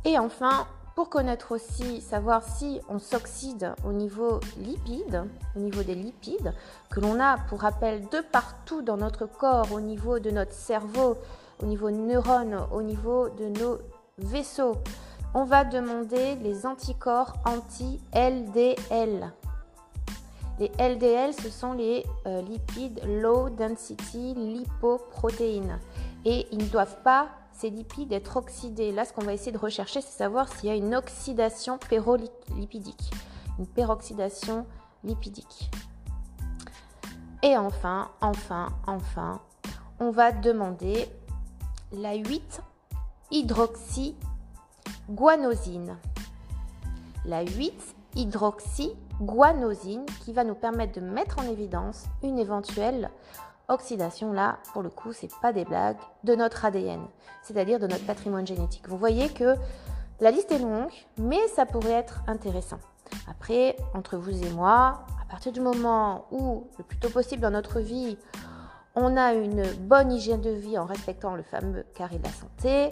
Et 0.03 0.17
enfin, 0.17 0.67
pour 0.97 1.09
connaître 1.09 1.51
aussi, 1.51 2.01
savoir 2.01 2.41
si 2.41 2.81
on 2.89 2.97
s'oxyde 2.97 3.75
au 3.85 3.91
niveau 3.91 4.39
lipide, 4.57 5.25
au 5.55 5.59
niveau 5.59 5.83
des 5.83 5.93
lipides, 5.93 6.51
que 6.89 6.99
l'on 6.99 7.19
a, 7.19 7.37
pour 7.37 7.61
rappel, 7.61 8.01
de 8.09 8.19
partout 8.31 8.81
dans 8.81 8.97
notre 8.97 9.27
corps, 9.27 9.71
au 9.71 9.79
niveau 9.79 10.17
de 10.17 10.31
notre 10.31 10.53
cerveau, 10.53 11.15
au 11.61 11.67
niveau 11.67 11.91
neurones, 11.91 12.65
au 12.71 12.81
niveau 12.81 13.29
de 13.29 13.45
nos 13.59 13.77
vaisseaux, 14.17 14.77
on 15.35 15.43
va 15.43 15.65
demander 15.65 16.33
les 16.37 16.65
anticorps 16.65 17.35
anti-LDL. 17.45 19.31
Les 20.59 20.71
LDL, 20.79 21.31
ce 21.31 21.51
sont 21.51 21.73
les 21.73 22.07
euh, 22.25 22.41
lipides 22.41 23.01
low 23.05 23.51
density 23.51 24.33
lipoproteins. 24.33 25.77
Et 26.25 26.47
ils 26.51 26.57
ne 26.57 26.69
doivent 26.69 27.03
pas 27.03 27.27
ces 27.57 27.69
lipides 27.71 28.13
être 28.13 28.37
oxydés. 28.37 28.91
Là, 28.91 29.05
ce 29.05 29.13
qu'on 29.13 29.23
va 29.23 29.33
essayer 29.33 29.51
de 29.51 29.57
rechercher, 29.57 30.01
c'est 30.01 30.15
savoir 30.15 30.47
s'il 30.47 30.69
y 30.69 30.71
a 30.71 30.75
une 30.75 30.93
oxydation 30.95 31.79
pérolipidique, 31.79 33.11
une 33.57 33.65
peroxydation 33.65 34.67
lipidique. 35.03 35.71
Et 37.41 37.57
enfin, 37.57 38.11
enfin, 38.21 38.69
enfin, 38.85 39.41
on 39.99 40.11
va 40.11 40.31
demander 40.31 41.09
la 41.91 42.13
8 42.13 42.61
hydroxyguanosine. 43.31 45.97
La 47.25 47.41
8 47.41 47.73
hydroxyguanosine 48.15 50.05
qui 50.23 50.33
va 50.33 50.43
nous 50.43 50.55
permettre 50.55 50.99
de 50.99 51.05
mettre 51.05 51.39
en 51.39 51.43
évidence 51.43 52.05
une 52.21 52.37
éventuelle 52.37 53.09
oxydation, 53.67 54.33
là, 54.33 54.59
pour 54.73 54.81
le 54.81 54.89
coup, 54.89 55.13
c'est 55.13 55.29
pas 55.41 55.53
des 55.53 55.65
blagues, 55.65 55.97
de 56.23 56.35
notre 56.35 56.65
ADN, 56.65 57.01
c'est-à-dire 57.43 57.79
de 57.79 57.87
notre 57.87 58.05
patrimoine 58.05 58.47
génétique. 58.47 58.87
Vous 58.87 58.97
voyez 58.97 59.29
que 59.29 59.55
la 60.19 60.31
liste 60.31 60.51
est 60.51 60.59
longue, 60.59 60.91
mais 61.17 61.47
ça 61.49 61.65
pourrait 61.65 61.91
être 61.91 62.21
intéressant. 62.27 62.79
Après, 63.29 63.75
entre 63.93 64.17
vous 64.17 64.43
et 64.43 64.49
moi, 64.51 65.05
à 65.21 65.25
partir 65.29 65.51
du 65.51 65.61
moment 65.61 66.25
où, 66.31 66.67
le 66.77 66.83
plus 66.83 66.97
tôt 66.97 67.09
possible 67.09 67.41
dans 67.41 67.51
notre 67.51 67.79
vie, 67.79 68.17
on 68.95 69.15
a 69.15 69.33
une 69.33 69.63
bonne 69.81 70.11
hygiène 70.11 70.41
de 70.41 70.49
vie 70.49 70.77
en 70.77 70.85
respectant 70.85 71.35
le 71.35 71.43
fameux 71.43 71.85
carré 71.93 72.17
de 72.17 72.23
la 72.23 72.31
santé, 72.31 72.89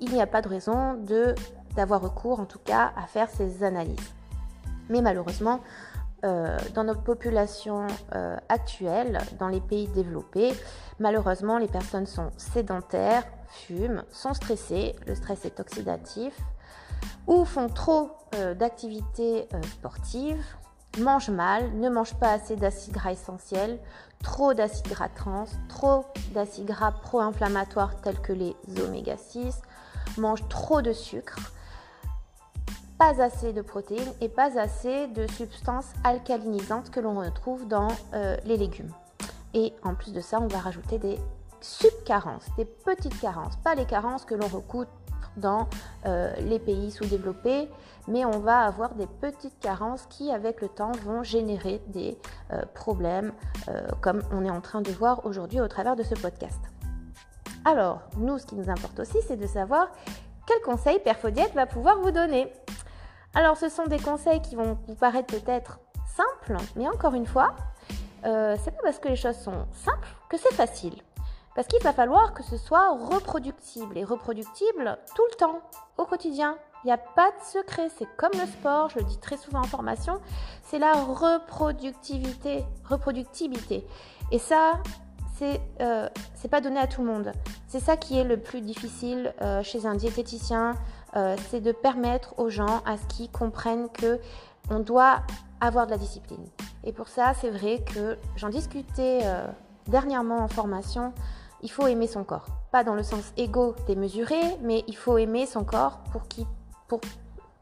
il 0.00 0.12
n'y 0.12 0.20
a 0.20 0.26
pas 0.26 0.42
de 0.42 0.48
raison 0.48 0.94
de 0.94 1.34
d'avoir 1.74 2.00
recours 2.00 2.40
en 2.40 2.44
tout 2.44 2.58
cas 2.58 2.92
à 2.96 3.06
faire 3.06 3.30
ces 3.30 3.62
analyses. 3.62 4.12
Mais 4.88 5.00
malheureusement, 5.00 5.60
euh, 6.24 6.58
dans 6.74 6.82
notre 6.82 7.02
population 7.02 7.86
euh, 8.14 8.36
actuelle, 8.48 9.20
dans 9.38 9.46
les 9.46 9.60
pays 9.60 9.86
développés, 9.88 10.52
malheureusement, 10.98 11.58
les 11.58 11.68
personnes 11.68 12.06
sont 12.06 12.30
sédentaires, 12.36 13.24
fument, 13.48 14.02
sont 14.10 14.34
stressées, 14.34 14.96
le 15.06 15.14
stress 15.14 15.44
est 15.44 15.60
oxydatif, 15.60 16.34
ou 17.28 17.44
font 17.44 17.68
trop 17.68 18.10
euh, 18.34 18.54
d'activités 18.54 19.48
sportives, 19.64 20.42
mangent 20.98 21.30
mal, 21.30 21.72
ne 21.74 21.88
mangent 21.88 22.18
pas 22.18 22.32
assez 22.32 22.56
d'acides 22.56 22.94
gras 22.94 23.12
essentiels, 23.12 23.78
trop 24.22 24.54
d'acides 24.54 24.88
gras 24.88 25.08
trans, 25.08 25.44
trop 25.68 26.04
d'acides 26.34 26.66
gras 26.66 26.90
pro-inflammatoires 26.90 28.00
tels 28.00 28.20
que 28.20 28.32
les 28.32 28.56
oméga 28.84 29.16
6, 29.16 29.60
mangent 30.16 30.48
trop 30.48 30.82
de 30.82 30.92
sucre, 30.92 31.38
pas 32.98 33.22
assez 33.22 33.52
de 33.52 33.62
protéines 33.62 34.12
et 34.20 34.28
pas 34.28 34.58
assez 34.58 35.06
de 35.08 35.26
substances 35.28 35.92
alcalinisantes 36.02 36.90
que 36.90 36.98
l'on 36.98 37.14
retrouve 37.14 37.66
dans 37.68 37.88
euh, 38.12 38.36
les 38.44 38.56
légumes. 38.56 38.90
Et 39.54 39.72
en 39.84 39.94
plus 39.94 40.12
de 40.12 40.20
ça, 40.20 40.40
on 40.40 40.48
va 40.48 40.58
rajouter 40.58 40.98
des 40.98 41.18
subcarences, 41.60 42.46
des 42.56 42.64
petites 42.64 43.18
carences, 43.20 43.56
pas 43.56 43.74
les 43.74 43.84
carences 43.84 44.24
que 44.24 44.34
l'on 44.34 44.48
recoute 44.48 44.88
dans 45.36 45.68
euh, 46.06 46.34
les 46.40 46.58
pays 46.58 46.90
sous-développés, 46.90 47.68
mais 48.08 48.24
on 48.24 48.40
va 48.40 48.60
avoir 48.62 48.94
des 48.94 49.06
petites 49.06 49.58
carences 49.60 50.06
qui, 50.06 50.32
avec 50.32 50.60
le 50.60 50.68
temps, 50.68 50.92
vont 51.04 51.22
générer 51.22 51.80
des 51.88 52.18
euh, 52.52 52.62
problèmes, 52.74 53.32
comme 54.00 54.22
on 54.32 54.44
est 54.44 54.50
en 54.50 54.62
train 54.62 54.80
de 54.80 54.90
voir 54.90 55.26
aujourd'hui 55.26 55.60
au 55.60 55.68
travers 55.68 55.94
de 55.94 56.02
ce 56.02 56.14
podcast. 56.14 56.60
Alors, 57.64 58.00
nous, 58.16 58.38
ce 58.38 58.46
qui 58.46 58.54
nous 58.54 58.70
importe 58.70 58.98
aussi, 58.98 59.18
c'est 59.26 59.36
de 59.36 59.46
savoir 59.46 59.88
quel 60.46 60.60
conseil 60.62 60.98
Perfodiette 61.00 61.52
va 61.54 61.66
pouvoir 61.66 62.00
vous 62.00 62.10
donner. 62.10 62.50
Alors 63.38 63.56
ce 63.56 63.68
sont 63.68 63.86
des 63.86 64.00
conseils 64.00 64.42
qui 64.42 64.56
vont 64.56 64.76
vous 64.88 64.96
paraître 64.96 65.32
peut-être 65.32 65.78
simples, 66.16 66.60
mais 66.74 66.88
encore 66.88 67.14
une 67.14 67.24
fois, 67.24 67.54
euh, 68.24 68.56
c'est 68.60 68.72
pas 68.72 68.82
parce 68.82 68.98
que 68.98 69.06
les 69.06 69.14
choses 69.14 69.36
sont 69.36 69.68
simples 69.74 70.08
que 70.28 70.36
c'est 70.36 70.52
facile. 70.54 70.96
Parce 71.54 71.68
qu'il 71.68 71.80
va 71.84 71.92
falloir 71.92 72.34
que 72.34 72.42
ce 72.42 72.56
soit 72.56 72.90
reproductible 72.90 73.96
et 73.96 74.02
reproductible 74.02 74.98
tout 75.14 75.22
le 75.30 75.36
temps, 75.36 75.60
au 75.98 76.04
quotidien. 76.04 76.58
Il 76.82 76.88
n'y 76.88 76.92
a 76.92 76.98
pas 76.98 77.30
de 77.30 77.44
secret, 77.44 77.88
c'est 77.96 78.08
comme 78.16 78.32
le 78.32 78.44
sport, 78.44 78.90
je 78.90 78.98
le 78.98 79.04
dis 79.04 79.18
très 79.18 79.36
souvent 79.36 79.60
en 79.60 79.68
formation, 79.68 80.20
c'est 80.64 80.80
la 80.80 80.94
reproductivité, 80.94 82.64
reproductibilité. 82.88 83.86
Et 84.32 84.40
ça, 84.40 84.82
c'est 85.38 85.60
euh, 85.80 86.08
pas 86.50 86.60
donné 86.60 86.80
à 86.80 86.88
tout 86.88 87.02
le 87.02 87.12
monde. 87.12 87.32
C'est 87.68 87.80
ça 87.80 87.96
qui 87.96 88.18
est 88.18 88.24
le 88.24 88.38
plus 88.38 88.62
difficile 88.62 89.32
euh, 89.42 89.62
chez 89.62 89.86
un 89.86 89.94
diététicien, 89.94 90.74
euh, 91.16 91.36
c'est 91.50 91.60
de 91.60 91.72
permettre 91.72 92.34
aux 92.38 92.50
gens 92.50 92.82
à 92.84 92.96
ce 92.96 93.06
qu'ils 93.06 93.30
comprennent 93.30 93.88
que 93.90 94.20
on 94.70 94.80
doit 94.80 95.20
avoir 95.60 95.86
de 95.86 95.92
la 95.92 95.98
discipline. 95.98 96.44
Et 96.84 96.92
pour 96.92 97.08
ça, 97.08 97.32
c'est 97.40 97.50
vrai 97.50 97.82
que 97.94 98.16
j'en 98.36 98.48
discutais 98.48 99.20
euh, 99.24 99.46
dernièrement 99.86 100.38
en 100.38 100.48
formation, 100.48 101.12
il 101.62 101.70
faut 101.70 101.86
aimer 101.86 102.06
son 102.06 102.24
corps. 102.24 102.46
Pas 102.70 102.84
dans 102.84 102.94
le 102.94 103.02
sens 103.02 103.32
égo 103.36 103.74
démesuré, 103.86 104.40
mais 104.62 104.84
il 104.86 104.96
faut 104.96 105.18
aimer 105.18 105.46
son 105.46 105.64
corps 105.64 105.98
pour, 106.12 106.22
pour 106.86 107.00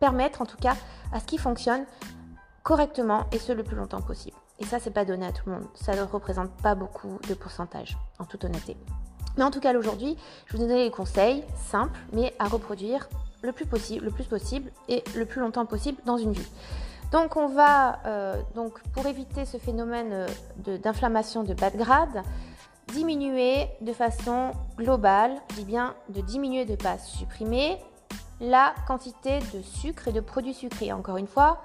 permettre 0.01 0.43
en 0.43 0.47
tout 0.47 0.59
cas 0.59 0.75
à 1.13 1.21
ce 1.21 1.25
qu'il 1.25 1.39
fonctionne 1.39 1.85
correctement 2.63 3.25
et 3.33 3.39
ce 3.39 3.53
le 3.53 3.63
plus 3.63 3.77
longtemps 3.77 4.03
possible. 4.03 4.37
Et 4.59 4.65
ça, 4.65 4.79
c'est 4.79 4.91
pas 4.91 5.05
donné 5.05 5.27
à 5.27 5.33
tout 5.33 5.45
le 5.47 5.53
monde. 5.53 5.67
Ça 5.75 5.95
ne 5.95 6.03
représente 6.03 6.51
pas 6.63 6.75
beaucoup 6.75 7.19
de 7.29 7.35
pourcentage, 7.35 7.97
en 8.19 8.25
toute 8.25 8.45
honnêteté. 8.45 8.77
Mais 9.37 9.45
en 9.45 9.51
tout 9.51 9.61
cas, 9.61 9.77
aujourd'hui, 9.77 10.17
je 10.47 10.57
vous 10.57 10.67
donne 10.67 10.77
les 10.77 10.91
conseils 10.91 11.45
simples, 11.71 11.99
mais 12.13 12.35
à 12.39 12.49
reproduire 12.49 13.09
le 13.47 13.53
plus 13.53 13.67
possible, 13.67 14.05
le 14.05 14.11
plus 14.11 14.25
possible 14.25 14.71
et 14.89 15.03
le 15.15 15.25
plus 15.25 15.41
longtemps 15.41 15.65
possible 15.65 15.99
dans 16.05 16.19
une 16.19 16.33
vie. 16.33 16.49
Donc 17.13 17.37
on 17.37 17.47
va, 17.47 18.01
euh, 18.05 18.43
donc 18.55 18.83
pour 18.93 19.07
éviter 19.07 19.45
ce 19.45 19.59
phénomène 19.59 20.27
euh, 20.67 20.79
d'inflammation 20.79 21.45
de, 21.45 21.55
bas 21.55 21.71
de 21.71 21.79
grade, 21.79 22.23
diminuer 22.93 23.69
de 23.81 23.93
façon 23.93 24.53
globale, 24.77 25.33
je 25.51 25.57
dis 25.57 25.65
bien 25.65 25.95
de 26.09 26.21
diminuer, 26.21 26.65
de 26.65 26.75
pas 26.75 26.99
supprimer 26.99 27.79
la 28.41 28.75
quantité 28.87 29.39
de 29.55 29.63
sucre 29.63 30.09
et 30.09 30.13
de 30.13 30.21
produits 30.21 30.55
sucrés. 30.55 30.93
Encore 30.93 31.17
une 31.17 31.27
fois, 31.27 31.63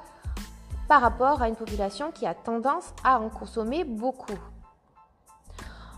par 0.88 1.02
rapport 1.02 1.42
à 1.42 1.50
une 1.50 1.56
population 1.56 2.12
qui 2.12 2.26
a 2.26 2.34
tendance 2.34 2.94
à 3.04 3.20
en 3.20 3.30
consommer 3.30 3.84
beaucoup. 3.84 4.38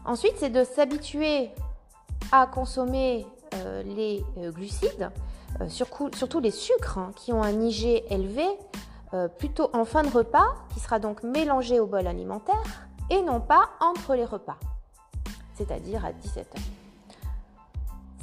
Ensuite, 0.05 0.33
c'est 0.37 0.49
de 0.49 0.63
s'habituer 0.63 1.51
à 2.31 2.47
consommer 2.47 3.25
euh, 3.55 3.83
les 3.83 4.25
glucides 4.51 5.11
euh, 5.62 5.69
surtout 5.69 6.39
les 6.39 6.51
sucres 6.51 6.98
hein, 6.98 7.12
qui 7.15 7.31
ont 7.31 7.43
un 7.43 7.62
IG 7.62 8.03
élevé, 8.10 8.45
euh, 9.13 9.27
plutôt 9.27 9.69
en 9.74 9.86
fin 9.86 10.03
de 10.03 10.10
repas, 10.10 10.55
qui 10.74 10.79
sera 10.79 11.00
donc 11.00 11.24
mélangé 11.24 11.79
au 11.79 11.86
bol 11.86 12.07
alimentaire, 12.07 12.88
et 13.10 13.22
non 13.22 13.39
pas 13.39 13.69
entre 13.79 14.15
les 14.15 14.25
repas, 14.25 14.57
c'est-à-dire 15.53 16.03
à 16.03 16.12
17h. 16.12 16.57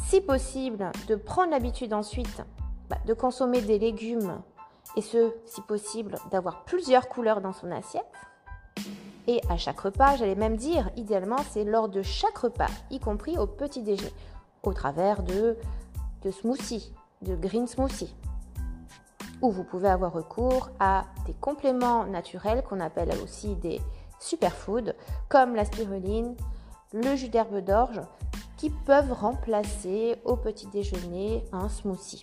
Si 0.09 0.21
possible, 0.21 0.91
de 1.07 1.15
prendre 1.15 1.51
l'habitude 1.51 1.95
ensuite 1.95 2.43
bah, 2.89 2.99
de 3.07 3.15
consommer 3.15 3.61
des 3.61 3.79
légumes, 3.79 4.41
et 4.97 5.03
ce, 5.03 5.33
si 5.47 5.61
possible, 5.61 6.17
d'avoir 6.33 6.65
plusieurs 6.65 7.09
couleurs 7.09 7.41
dans 7.41 7.53
son 7.53 7.71
assiette. 7.71 8.05
Et 9.29 9.41
à 9.49 9.57
chaque 9.57 9.79
repas, 9.79 10.17
j'allais 10.17 10.35
même 10.35 10.57
dire, 10.57 10.91
idéalement, 10.97 11.39
c'est 11.51 11.63
lors 11.63 11.89
de 11.89 12.03
chaque 12.03 12.39
repas, 12.39 12.67
y 12.91 12.99
compris 12.99 13.39
au 13.39 13.47
petit 13.47 13.83
déjeuner, 13.83 14.13
au 14.65 14.73
travers 14.73 15.23
de, 15.23 15.57
de 16.23 16.31
smoothies, 16.33 16.93
de 17.23 17.35
green 17.37 17.67
smoothie. 17.67 18.15
Ou 19.43 19.51
vous 19.51 19.65
pouvez 19.65 19.89
avoir 19.89 20.13
recours 20.13 20.71
à 20.81 21.05
des 21.27 21.35
compléments 21.35 22.05
naturels 22.05 22.63
qu'on 22.63 22.81
appelle 22.81 23.11
aussi 23.23 23.57
des 23.57 23.81
superfoods, 24.19 24.93
comme 25.29 25.55
la 25.55 25.65
spiruline, 25.65 26.37
le 26.93 27.17
jus 27.17 27.29
d'herbe 27.29 27.59
d'orge, 27.59 28.01
qui 28.57 28.71
peuvent 28.71 29.13
remplacer 29.13 30.17
au 30.25 30.37
petit 30.37 30.67
déjeuner 30.67 31.45
un 31.53 31.69
smoothie. 31.69 32.23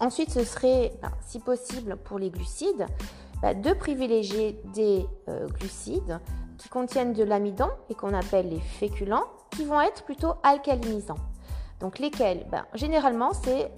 Ensuite, 0.00 0.30
ce 0.30 0.44
serait, 0.44 0.92
ben, 1.02 1.12
si 1.20 1.38
possible 1.38 1.96
pour 1.96 2.18
les 2.18 2.30
glucides, 2.30 2.86
ben, 3.42 3.60
de 3.60 3.72
privilégier 3.74 4.60
des 4.72 5.06
euh, 5.28 5.46
glucides 5.48 6.18
qui 6.56 6.68
contiennent 6.68 7.12
de 7.12 7.22
l'amidon 7.22 7.68
et 7.90 7.94
qu'on 7.94 8.14
appelle 8.14 8.48
les 8.48 8.60
féculents, 8.60 9.24
qui 9.50 9.64
vont 9.64 9.80
être 9.80 10.02
plutôt 10.04 10.34
alcalinisants. 10.42 11.18
Donc 11.80 11.98
lesquels? 11.98 12.46
Ben, 12.50 12.64
Généralement, 12.74 13.32
c'est 13.34 13.70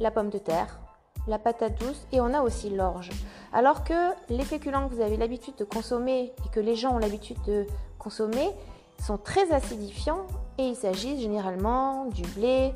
la 0.00 0.10
pomme 0.10 0.30
de 0.30 0.38
terre, 0.38 0.80
la 1.28 1.38
patate 1.38 1.78
douce 1.78 2.06
et 2.12 2.20
on 2.20 2.32
a 2.34 2.40
aussi 2.40 2.70
l'orge. 2.70 3.10
Alors 3.52 3.84
que 3.84 4.12
les 4.28 4.44
féculents 4.44 4.88
que 4.88 4.94
vous 4.94 5.00
avez 5.00 5.16
l'habitude 5.16 5.54
de 5.56 5.64
consommer 5.64 6.32
et 6.44 6.48
que 6.50 6.60
les 6.60 6.74
gens 6.74 6.94
ont 6.94 6.98
l'habitude 6.98 7.40
de 7.46 7.66
consommer 7.98 8.50
sont 8.98 9.18
très 9.18 9.52
acidifiants 9.52 10.26
et 10.58 10.64
il 10.64 10.76
s'agit 10.76 11.20
généralement 11.20 12.06
du 12.06 12.22
blé 12.22 12.72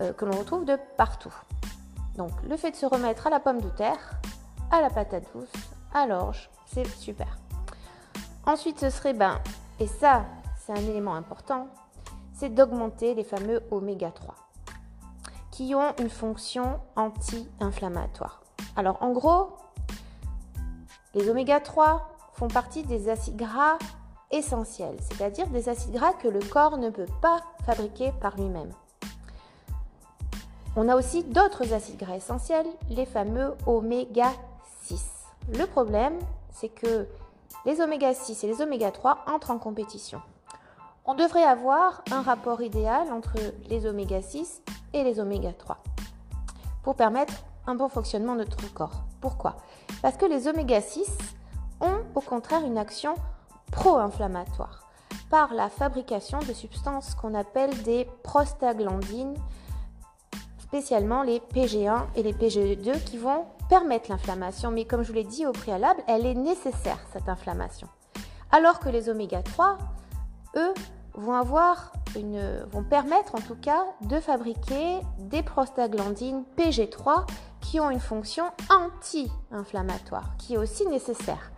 euh, 0.00 0.12
que 0.12 0.24
l'on 0.24 0.38
retrouve 0.38 0.64
de 0.64 0.78
partout. 0.96 1.34
Donc 2.16 2.30
le 2.48 2.56
fait 2.56 2.70
de 2.70 2.76
se 2.76 2.86
remettre 2.86 3.26
à 3.26 3.30
la 3.30 3.40
pomme 3.40 3.60
de 3.60 3.68
terre, 3.68 4.20
à 4.70 4.80
la 4.80 4.90
patate 4.90 5.24
douce, 5.34 5.52
à 5.92 6.06
l'orge, 6.06 6.50
c'est 6.66 6.86
super. 6.86 7.38
Ensuite, 8.46 8.80
ce 8.80 8.90
serait, 8.90 9.12
ben, 9.12 9.40
et 9.78 9.86
ça, 9.86 10.24
c'est 10.56 10.72
un 10.72 10.76
élément 10.76 11.14
important, 11.14 11.68
c'est 12.34 12.54
d'augmenter 12.54 13.14
les 13.14 13.24
fameux 13.24 13.62
oméga 13.70 14.10
3 14.10 14.47
qui 15.58 15.74
ont 15.74 15.92
une 15.98 16.08
fonction 16.08 16.78
anti-inflammatoire. 16.94 18.42
Alors 18.76 19.02
en 19.02 19.10
gros, 19.10 19.56
les 21.14 21.28
oméga 21.28 21.58
3 21.58 22.08
font 22.34 22.46
partie 22.46 22.84
des 22.84 23.08
acides 23.08 23.34
gras 23.34 23.76
essentiels, 24.30 24.96
c'est-à-dire 25.00 25.48
des 25.48 25.68
acides 25.68 25.90
gras 25.90 26.12
que 26.12 26.28
le 26.28 26.38
corps 26.38 26.78
ne 26.78 26.90
peut 26.90 27.08
pas 27.20 27.40
fabriquer 27.66 28.12
par 28.20 28.36
lui-même. 28.36 28.70
On 30.76 30.88
a 30.88 30.94
aussi 30.94 31.24
d'autres 31.24 31.72
acides 31.72 31.98
gras 31.98 32.14
essentiels, 32.14 32.68
les 32.88 33.04
fameux 33.04 33.56
oméga 33.66 34.30
6. 34.82 35.04
Le 35.58 35.66
problème, 35.66 36.20
c'est 36.52 36.68
que 36.68 37.08
les 37.66 37.80
oméga 37.80 38.14
6 38.14 38.44
et 38.44 38.46
les 38.46 38.62
oméga 38.62 38.92
3 38.92 39.24
entrent 39.26 39.50
en 39.50 39.58
compétition. 39.58 40.22
On 41.04 41.16
devrait 41.16 41.42
avoir 41.42 42.04
un 42.12 42.22
rapport 42.22 42.62
idéal 42.62 43.10
entre 43.10 43.34
les 43.68 43.86
oméga 43.86 44.22
6 44.22 44.62
et 44.92 45.04
les 45.04 45.20
oméga 45.20 45.52
3 45.52 45.78
pour 46.82 46.94
permettre 46.94 47.34
un 47.66 47.74
bon 47.74 47.88
fonctionnement 47.88 48.34
de 48.34 48.40
notre 48.40 48.72
corps. 48.72 49.04
Pourquoi? 49.20 49.56
Parce 50.00 50.16
que 50.16 50.24
les 50.24 50.48
oméga 50.48 50.80
6 50.80 51.18
ont 51.80 51.98
au 52.14 52.20
contraire 52.20 52.64
une 52.64 52.78
action 52.78 53.14
pro-inflammatoire 53.72 54.88
par 55.30 55.52
la 55.52 55.68
fabrication 55.68 56.38
de 56.38 56.52
substances 56.52 57.14
qu'on 57.14 57.34
appelle 57.34 57.82
des 57.82 58.08
prostaglandines, 58.22 59.34
spécialement 60.58 61.22
les 61.22 61.40
PG1 61.40 62.06
et 62.16 62.22
les 62.22 62.32
PG2 62.32 63.02
qui 63.04 63.18
vont 63.18 63.44
permettre 63.68 64.10
l'inflammation. 64.10 64.70
Mais 64.70 64.84
comme 64.84 65.02
je 65.02 65.08
vous 65.08 65.14
l'ai 65.14 65.24
dit 65.24 65.46
au 65.46 65.52
préalable, 65.52 66.00
elle 66.06 66.24
est 66.24 66.34
nécessaire, 66.34 66.98
cette 67.12 67.28
inflammation. 67.28 67.88
Alors 68.50 68.78
que 68.80 68.88
les 68.88 69.10
oméga 69.10 69.42
3, 69.42 69.76
eux, 70.56 70.74
vont 71.18 71.34
avoir 71.34 71.92
une, 72.16 72.40
vont 72.70 72.84
permettre 72.84 73.34
en 73.34 73.40
tout 73.40 73.56
cas 73.56 73.84
de 74.02 74.20
fabriquer 74.20 75.00
des 75.18 75.42
prostaglandines 75.42 76.44
PG3 76.56 77.26
qui 77.60 77.80
ont 77.80 77.90
une 77.90 78.00
fonction 78.00 78.44
anti-inflammatoire, 78.70 80.36
qui 80.38 80.54
est 80.54 80.58
aussi 80.58 80.86
nécessaire. 80.86 81.50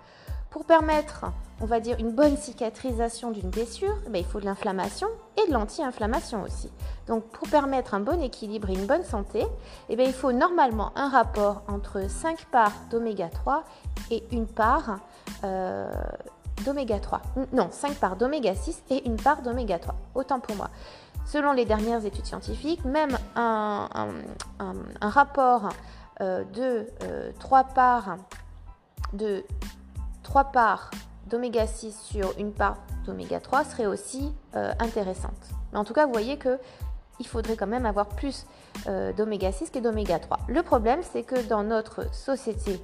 Pour 0.48 0.64
permettre, 0.64 1.26
on 1.60 1.66
va 1.66 1.78
dire, 1.78 1.96
une 2.00 2.10
bonne 2.10 2.36
cicatrisation 2.36 3.30
d'une 3.30 3.50
blessure, 3.50 3.96
eh 4.06 4.10
ben, 4.10 4.18
il 4.18 4.24
faut 4.24 4.40
de 4.40 4.46
l'inflammation 4.46 5.06
et 5.36 5.46
de 5.46 5.52
l'anti-inflammation 5.52 6.42
aussi. 6.42 6.72
Donc 7.06 7.24
pour 7.28 7.48
permettre 7.48 7.94
un 7.94 8.00
bon 8.00 8.20
équilibre 8.20 8.70
et 8.70 8.74
une 8.74 8.86
bonne 8.86 9.04
santé, 9.04 9.44
eh 9.88 9.96
bien, 9.96 10.06
il 10.06 10.12
faut 10.12 10.32
normalement 10.32 10.90
un 10.96 11.08
rapport 11.08 11.62
entre 11.68 12.10
5 12.10 12.46
parts 12.46 12.72
d'oméga 12.90 13.28
3 13.28 13.62
et 14.10 14.24
une 14.32 14.46
part 14.46 14.98
euh, 15.44 15.88
d'oméga 16.64 16.98
3. 16.98 17.22
Non, 17.52 17.68
5 17.70 17.94
parts 17.94 18.16
d'oméga 18.16 18.54
6 18.54 18.82
et 18.90 19.06
une 19.06 19.16
part 19.16 19.42
d'oméga 19.42 19.78
3. 19.78 19.94
Autant 20.14 20.40
pour 20.40 20.56
moi. 20.56 20.70
Selon 21.26 21.52
les 21.52 21.64
dernières 21.64 22.04
études 22.04 22.26
scientifiques, 22.26 22.84
même 22.84 23.16
un, 23.36 23.88
rapport 25.00 25.68
euh, 26.20 26.44
de 26.44 26.86
3 27.38 27.60
euh, 27.60 27.62
parts 27.74 28.16
de 29.12 29.44
3 30.22 30.44
parts 30.44 30.90
d'oméga 31.26 31.66
6 31.66 31.98
sur 32.00 32.32
une 32.38 32.52
part 32.52 32.78
d'oméga 33.06 33.40
3 33.40 33.64
serait 33.64 33.86
aussi 33.86 34.32
euh, 34.56 34.72
intéressante. 34.80 35.50
Mais 35.72 35.78
en 35.78 35.84
tout 35.84 35.94
cas, 35.94 36.06
vous 36.06 36.12
voyez 36.12 36.36
que 36.36 36.58
il 37.20 37.26
faudrait 37.26 37.56
quand 37.56 37.66
même 37.66 37.84
avoir 37.84 38.08
plus 38.08 38.46
d'oméga 39.14 39.52
6 39.52 39.68
que 39.68 39.78
d'oméga 39.78 40.18
3. 40.18 40.38
Le 40.48 40.62
problème, 40.62 41.00
c'est 41.02 41.22
que 41.22 41.46
dans 41.48 41.62
notre 41.62 42.12
société 42.14 42.82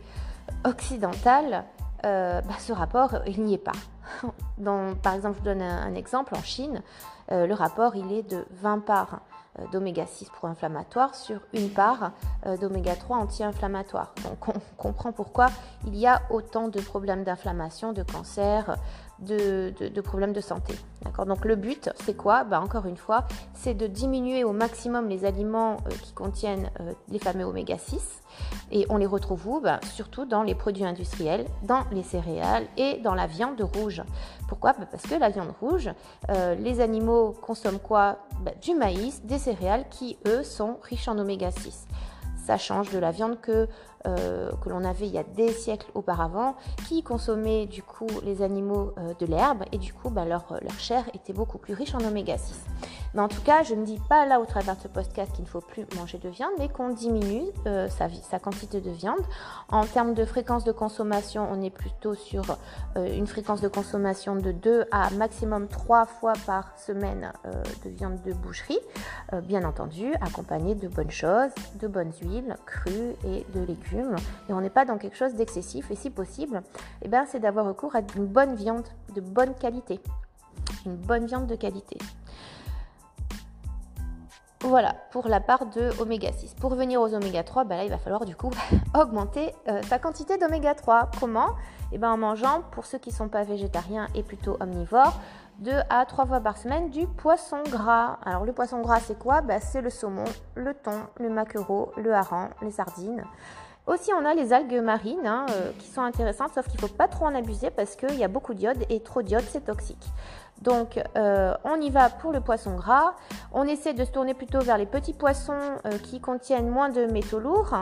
occidentale, 0.64 1.64
euh, 2.06 2.40
bah, 2.42 2.54
ce 2.60 2.72
rapport, 2.72 3.16
il 3.26 3.42
n'y 3.42 3.54
est 3.54 3.58
pas. 3.58 3.72
par 5.02 5.14
exemple, 5.14 5.38
je 5.40 5.44
donne 5.44 5.62
un, 5.62 5.94
exemple, 5.94 6.35
en 6.37 6.42
Chine, 6.42 6.83
euh, 7.33 7.46
le 7.46 7.54
rapport, 7.54 7.96
il 7.96 8.12
est 8.12 8.22
de 8.22 8.46
20 8.62 8.85
parts 8.85 9.20
euh, 9.59 9.64
d'oméga 9.72 10.07
6 10.07 10.26
pro-inflammatoire 10.26 11.16
sur 11.16 11.40
une 11.52 11.70
part 11.70 12.12
d'oméga 12.61 12.94
3 12.94 13.16
anti-inflammatoire. 13.16 14.14
Donc 14.22 14.48
on 14.48 14.61
comprend 14.76 15.11
pourquoi 15.11 15.48
il 15.87 15.96
y 15.96 16.07
a 16.07 16.22
autant 16.31 16.68
de 16.68 16.81
problèmes 16.81 17.24
d'inflammation, 17.24 17.92
de 17.92 18.04
cancer, 18.04 18.76
de, 19.18 20.00
problèmes 20.00 20.33
de 20.33 20.40
santé. 20.40 20.74
Donc 21.26 21.44
le 21.44 21.57
but, 21.57 21.90
c'est 22.05 22.16
quoi? 22.16 22.44
Bah, 22.44 22.61
Encore 22.61 22.87
une 22.87 22.96
fois, 22.96 23.24
c'est 23.55 23.74
de 23.74 23.87
diminuer 23.87 24.44
au 24.44 24.52
maximum 24.52 25.09
les 25.09 25.24
aliments 25.24 25.79
euh, 25.87 25.90
qui 26.02 26.12
contiennent 26.12 26.70
euh, 26.81 26.92
les 27.09 27.18
fameux 27.18 27.44
oméga 27.44 27.79
6. 27.79 28.22
Et 28.70 28.87
on 28.90 28.96
les 28.98 29.07
retrouve 29.07 29.46
où? 29.48 29.61
Bah, 29.61 29.81
Surtout 29.94 30.26
dans 30.26 30.42
les 30.42 30.55
produits 30.55 30.85
industriels, 30.85 31.46
dans 31.62 31.85
les 31.92 32.02
céréales 32.02 32.66
et 32.76 32.98
dans 32.98 33.14
la 33.14 33.26
viande 33.26 33.61
rouge. 33.61 34.02
Pourquoi? 34.48 34.74
Bah, 34.74 34.87
Parce 34.90 35.05
que 35.05 35.14
la 35.14 35.31
viande 35.31 35.55
rouge, 35.61 35.90
euh, 36.31 36.55
les 36.55 36.81
animaux 36.81 37.35
consomment 37.40 37.79
quoi? 37.79 38.18
Du 38.61 38.74
maïs, 38.74 39.24
des 39.24 39.38
céréales 39.38 39.87
qui, 39.90 40.18
eux, 40.26 40.42
sont 40.42 40.79
riches 40.83 41.09
en 41.09 41.18
oméga 41.18 41.50
6. 41.50 41.87
Ça 42.44 42.59
change 42.59 42.90
de 42.90 42.98
la 42.98 43.11
viande 43.11 43.40
que 43.40 43.68
euh, 44.07 44.51
que 44.62 44.69
l'on 44.69 44.85
avait 44.85 45.07
il 45.07 45.12
y 45.12 45.19
a 45.19 45.25
des 45.25 45.51
siècles 45.53 45.90
auparavant, 45.95 46.57
qui 46.87 47.03
consommaient 47.03 47.66
du 47.66 47.83
coup 47.83 48.07
les 48.25 48.42
animaux 48.42 48.92
euh, 48.99 49.14
de 49.19 49.27
l'herbe 49.27 49.64
et 49.73 49.79
du 49.79 49.92
coup 49.92 50.11
bah, 50.11 50.25
leur, 50.25 50.45
chair 50.79 51.05
était 51.14 51.33
beaucoup 51.33 51.59
plus 51.59 51.75
riche 51.75 51.95
en 51.95 52.01
oméga 52.01 52.38
6. 52.38 52.55
Mais 53.14 53.21
en 53.21 53.29
tout 53.29 53.40
cas, 53.40 53.62
je 53.62 53.75
ne 53.75 53.85
dis 53.85 54.01
pas 54.09 54.27
là 54.27 54.40
au 54.40 54.45
travers 54.45 54.77
de 54.77 54.83
ce 54.83 54.88
podcast 54.88 55.33
qu'il 55.33 55.45
ne 55.45 55.49
faut 55.49 55.61
plus 55.61 55.87
manger 55.97 56.19
de 56.19 56.29
viande, 56.29 56.53
mais 56.59 56.69
qu'on 56.69 56.90
diminue 56.90 57.47
euh, 57.66 57.88
sa, 57.88 58.09
sa, 58.11 58.38
quantité 58.38 58.81
de 58.81 58.90
viande. 58.90 59.25
En 59.71 59.85
termes 59.87 60.14
de 60.14 60.25
fréquence 60.25 60.64
de 60.64 60.73
consommation, 60.73 61.49
on 61.51 61.62
est 61.62 61.71
plutôt 61.71 62.14
sur 62.14 62.59
une 62.97 63.27
fréquence 63.27 63.61
de 63.61 63.69
consommation 63.69 64.37
de 64.37 64.53
2 64.53 64.85
à 64.90 65.11
maximum 65.11 65.66
3 65.69 66.07
fois 66.07 66.35
par 66.47 66.79
semaine 66.79 67.33
de 67.85 67.90
viande 67.90 68.21
de 68.23 68.33
boucherie, 68.33 68.79
bien 69.45 69.64
entendu, 69.64 70.12
accompagnée 70.21 70.75
de 70.75 70.88
bonnes 70.88 71.11
choses, 71.11 71.51
de 71.81 71.88
bonnes 71.88 72.12
huiles 72.23 72.57
crues 72.66 73.14
et 73.25 73.47
de 73.55 73.64
légumes 73.64 73.95
et 74.48 74.52
on 74.52 74.61
n'est 74.61 74.70
pas 74.70 74.85
dans 74.85 74.98
quelque 74.98 75.16
chose 75.16 75.35
d'excessif. 75.35 75.90
Et 75.90 75.96
si 75.96 76.11
possible, 76.11 76.62
eh 77.02 77.09
ben, 77.09 77.24
c'est 77.26 77.40
d'avoir 77.40 77.66
recours 77.66 77.94
à 77.96 78.00
une 78.16 78.26
bonne 78.26 78.54
viande 78.54 78.87
de 79.14 79.20
bonne 79.20 79.54
qualité. 79.54 80.00
Une 80.85 80.96
bonne 80.96 81.26
viande 81.26 81.46
de 81.46 81.54
qualité. 81.54 81.98
Voilà 84.61 84.94
pour 85.12 85.28
la 85.28 85.38
part 85.40 85.66
de 85.66 85.90
oméga 86.00 86.32
6. 86.32 86.54
Pour 86.54 86.70
revenir 86.70 87.00
aux 87.00 87.14
oméga 87.14 87.44
3, 87.44 87.64
ben 87.64 87.76
là, 87.76 87.85
il 87.85 87.90
va 87.90 87.98
falloir 87.98 88.24
du 88.24 88.35
coup 88.35 88.50
augmenter 88.94 89.52
euh, 89.68 89.80
sa 89.82 89.98
quantité 89.98 90.38
d'oméga 90.38 90.74
3. 90.74 91.11
Comment? 91.20 91.50
Eh 91.92 91.98
ben, 91.98 92.11
En 92.11 92.16
mangeant, 92.16 92.62
pour 92.72 92.87
ceux 92.87 92.98
qui 92.98 93.11
ne 93.11 93.14
sont 93.14 93.28
pas 93.28 93.44
végétariens 93.44 94.09
et 94.14 94.22
plutôt 94.22 94.56
omnivores, 94.59 95.20
2 95.59 95.72
à 95.88 96.04
3 96.04 96.26
fois 96.26 96.40
par 96.40 96.56
semaine 96.56 96.90
du 96.90 97.06
poisson 97.06 97.62
gras. 97.70 98.18
Alors 98.24 98.44
le 98.44 98.52
poisson 98.52 98.80
gras 98.80 99.00
c'est 99.00 99.18
quoi? 99.18 99.40
Ben, 99.40 99.61
C'est 99.61 99.82
le 99.82 99.90
saumon, 99.90 100.24
le 100.54 100.74
thon, 100.74 101.02
le 101.20 101.30
maquereau, 101.30 101.92
le 101.96 102.12
hareng, 102.14 102.48
les 102.62 102.72
sardines. 102.72 103.24
Aussi, 103.87 104.11
on 104.12 104.25
a 104.25 104.35
les 104.35 104.53
algues 104.53 104.83
marines 104.83 105.27
hein, 105.27 105.46
euh, 105.51 105.70
qui 105.79 105.87
sont 105.87 106.03
intéressantes, 106.03 106.53
sauf 106.53 106.66
qu'il 106.66 106.81
ne 106.83 106.88
faut 106.88 106.94
pas 106.94 107.07
trop 107.07 107.25
en 107.25 107.35
abuser 107.37 107.70
parce 107.70 107.94
qu'il 107.94 108.16
y 108.16 108.25
a 108.25 108.29
beaucoup 108.29 108.53
d'iode 108.53 108.85
et 108.90 109.01
trop 109.01 109.22
d'iode, 109.22 109.44
c'est 109.49 109.66
toxique. 109.66 110.05
Donc, 110.61 111.01
euh, 111.16 111.55
on 111.62 111.81
y 111.81 111.90
va 111.90 112.11
pour 112.11 112.33
le 112.33 112.40
poisson 112.40 112.75
gras. 112.75 113.14
On 113.53 113.62
essaie 113.64 113.94
de 113.94 114.05
se 114.05 114.11
tourner 114.11 114.35
plutôt 114.35 114.59
vers 114.59 114.77
les 114.77 114.87
petits 114.87 115.12
poissons 115.12 115.53
euh, 115.85 115.99
qui 116.03 116.20
contiennent 116.20 116.68
moins 116.68 116.88
de 116.88 117.07
métaux 117.07 117.38
lourds. 117.38 117.77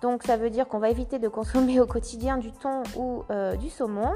Donc, 0.00 0.22
ça 0.22 0.36
veut 0.36 0.50
dire 0.50 0.68
qu'on 0.68 0.78
va 0.78 0.90
éviter 0.90 1.18
de 1.18 1.26
consommer 1.26 1.80
au 1.80 1.86
quotidien 1.86 2.36
du 2.36 2.52
thon 2.52 2.84
ou 2.96 3.24
du 3.58 3.68
saumon. 3.68 4.14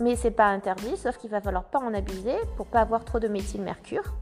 Mais 0.00 0.16
c'est 0.16 0.30
pas 0.30 0.46
interdit, 0.46 0.96
sauf 0.96 1.18
qu'il 1.18 1.30
va 1.30 1.40
falloir 1.40 1.64
pas 1.64 1.78
en 1.78 1.94
abuser 1.94 2.34
pour 2.56 2.66
pas 2.66 2.80
avoir 2.80 3.04
trop 3.04 3.20
de 3.20 3.28
méthylmercure. 3.28 4.14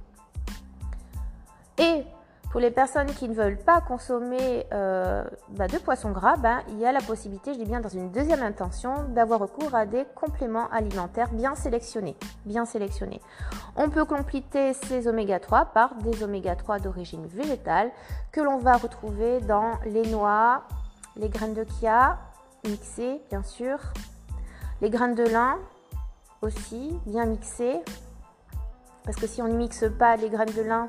Et 1.78 2.04
pour 2.50 2.60
les 2.60 2.70
personnes 2.70 3.08
qui 3.08 3.28
ne 3.28 3.34
veulent 3.34 3.58
pas 3.58 3.80
consommer 3.80 4.66
euh, 4.72 5.22
bah, 5.50 5.66
de 5.66 5.76
poissons 5.78 6.12
gras, 6.12 6.36
bah, 6.36 6.60
il 6.70 6.78
y 6.78 6.86
a 6.86 6.92
la 6.92 7.00
possibilité, 7.00 7.52
je 7.52 7.58
dis 7.58 7.64
bien 7.66 7.80
dans 7.80 7.90
une 7.90 8.10
deuxième 8.10 8.42
intention, 8.42 9.04
d'avoir 9.10 9.40
recours 9.40 9.74
à 9.74 9.84
des 9.84 10.06
compléments 10.14 10.68
alimentaires 10.70 11.30
bien 11.32 11.54
sélectionnés. 11.54 12.16
Bien 12.46 12.64
sélectionnés. 12.64 13.20
On 13.76 13.90
peut 13.90 14.04
compléter 14.06 14.72
ces 14.72 15.08
oméga 15.08 15.40
3 15.40 15.66
par 15.66 15.94
des 15.96 16.22
oméga 16.22 16.56
3 16.56 16.78
d'origine 16.78 17.26
végétale 17.26 17.90
que 18.32 18.40
l'on 18.40 18.58
va 18.58 18.76
retrouver 18.76 19.40
dans 19.40 19.72
les 19.84 20.10
noix, 20.10 20.64
les 21.16 21.28
graines 21.28 21.54
de 21.54 21.66
chia 21.78 22.18
mixées 22.64 23.20
bien 23.28 23.42
sûr, 23.42 23.78
les 24.80 24.90
graines 24.90 25.14
de 25.14 25.24
lin 25.24 25.58
aussi 26.40 26.98
bien 27.06 27.26
mixées. 27.26 27.80
Parce 29.04 29.16
que 29.16 29.26
si 29.26 29.42
on 29.42 29.48
ne 29.48 29.56
mixe 29.56 29.84
pas 29.98 30.16
les 30.16 30.28
graines 30.28 30.52
de 30.54 30.62
lin, 30.62 30.88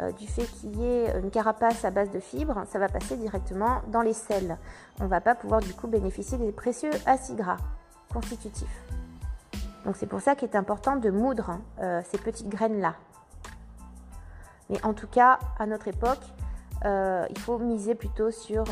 euh, 0.00 0.12
du 0.12 0.26
fait 0.26 0.44
qu'il 0.44 0.76
y 0.76 0.84
ait 0.84 1.18
une 1.18 1.30
carapace 1.30 1.84
à 1.84 1.90
base 1.90 2.10
de 2.10 2.20
fibres, 2.20 2.64
ça 2.66 2.78
va 2.78 2.88
passer 2.88 3.16
directement 3.16 3.82
dans 3.88 4.00
les 4.00 4.12
selles. 4.12 4.56
On 4.98 5.04
ne 5.04 5.08
va 5.08 5.20
pas 5.20 5.34
pouvoir 5.34 5.60
du 5.60 5.74
coup 5.74 5.88
bénéficier 5.88 6.38
des 6.38 6.52
précieux 6.52 6.90
acides 7.06 7.36
gras 7.36 7.58
constitutifs. 8.12 8.84
Donc 9.84 9.96
c'est 9.96 10.06
pour 10.06 10.20
ça 10.20 10.34
qu'il 10.34 10.48
est 10.48 10.56
important 10.56 10.96
de 10.96 11.10
moudre 11.10 11.50
hein, 11.50 11.60
euh, 11.80 12.00
ces 12.10 12.18
petites 12.18 12.48
graines-là. 12.48 12.94
Mais 14.70 14.82
en 14.84 14.94
tout 14.94 15.08
cas, 15.08 15.38
à 15.58 15.66
notre 15.66 15.88
époque, 15.88 16.22
euh, 16.84 17.26
il 17.28 17.38
faut 17.38 17.58
miser 17.58 17.94
plutôt 17.94 18.30
sur 18.30 18.64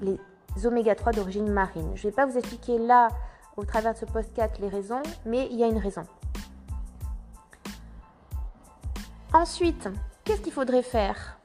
les 0.00 0.18
oméga 0.64 0.94
3 0.94 1.12
d'origine 1.12 1.50
marine. 1.50 1.92
Je 1.94 2.06
ne 2.06 2.10
vais 2.10 2.16
pas 2.16 2.26
vous 2.26 2.38
expliquer 2.38 2.78
là, 2.78 3.08
au 3.56 3.64
travers 3.64 3.92
de 3.92 3.98
ce 3.98 4.06
podcast, 4.06 4.58
les 4.58 4.68
raisons, 4.68 5.02
mais 5.24 5.46
il 5.50 5.58
y 5.58 5.64
a 5.64 5.66
une 5.66 5.78
raison. 5.78 6.02
Ensuite, 9.36 9.90
qu'est-ce 10.24 10.40
qu'il 10.40 10.52
faudrait 10.52 10.82
faire? 10.82 11.38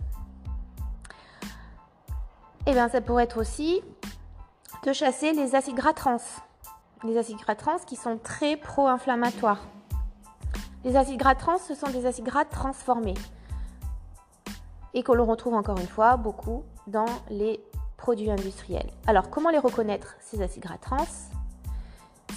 Eh 2.66 2.72
bien, 2.72 2.88
ça 2.88 3.02
pourrait 3.02 3.26
être 3.26 3.38
aussi 3.38 3.82
de 4.86 4.94
chasser 4.94 5.34
les 5.34 5.56
acides 5.56 5.76
gras 5.76 5.92
trans. 5.92 6.16
Les 7.04 7.18
acides 7.18 7.36
gras 7.36 7.56
trans 7.56 7.80
qui 7.86 7.98
sont 7.98 8.18
très 8.18 8.56
pro-inflammatoires. 8.56 9.60
Les 10.86 10.96
acides 10.96 11.20
gras 11.20 11.36
trans, 11.36 11.58
ce 11.58 11.76
sont 11.76 11.90
des 11.90 12.06
acides 12.06 12.24
gras 12.24 12.46
transformés 12.46 13.16
et 14.94 15.04
que 15.04 15.12
l'on 15.12 15.26
retrouve 15.26 15.56
encore 15.56 15.78
une 15.78 15.88
fois 15.88 16.16
beaucoup 16.16 16.64
dans 16.88 17.06
les 17.30 17.62
produits 17.98 18.32
industriels. 18.32 18.90
Alors, 19.06 19.30
comment 19.30 19.50
les 19.50 19.60
reconnaître, 19.60 20.16
ces 20.22 20.42
acides 20.42 20.64
gras 20.64 20.78
trans? 20.78 21.08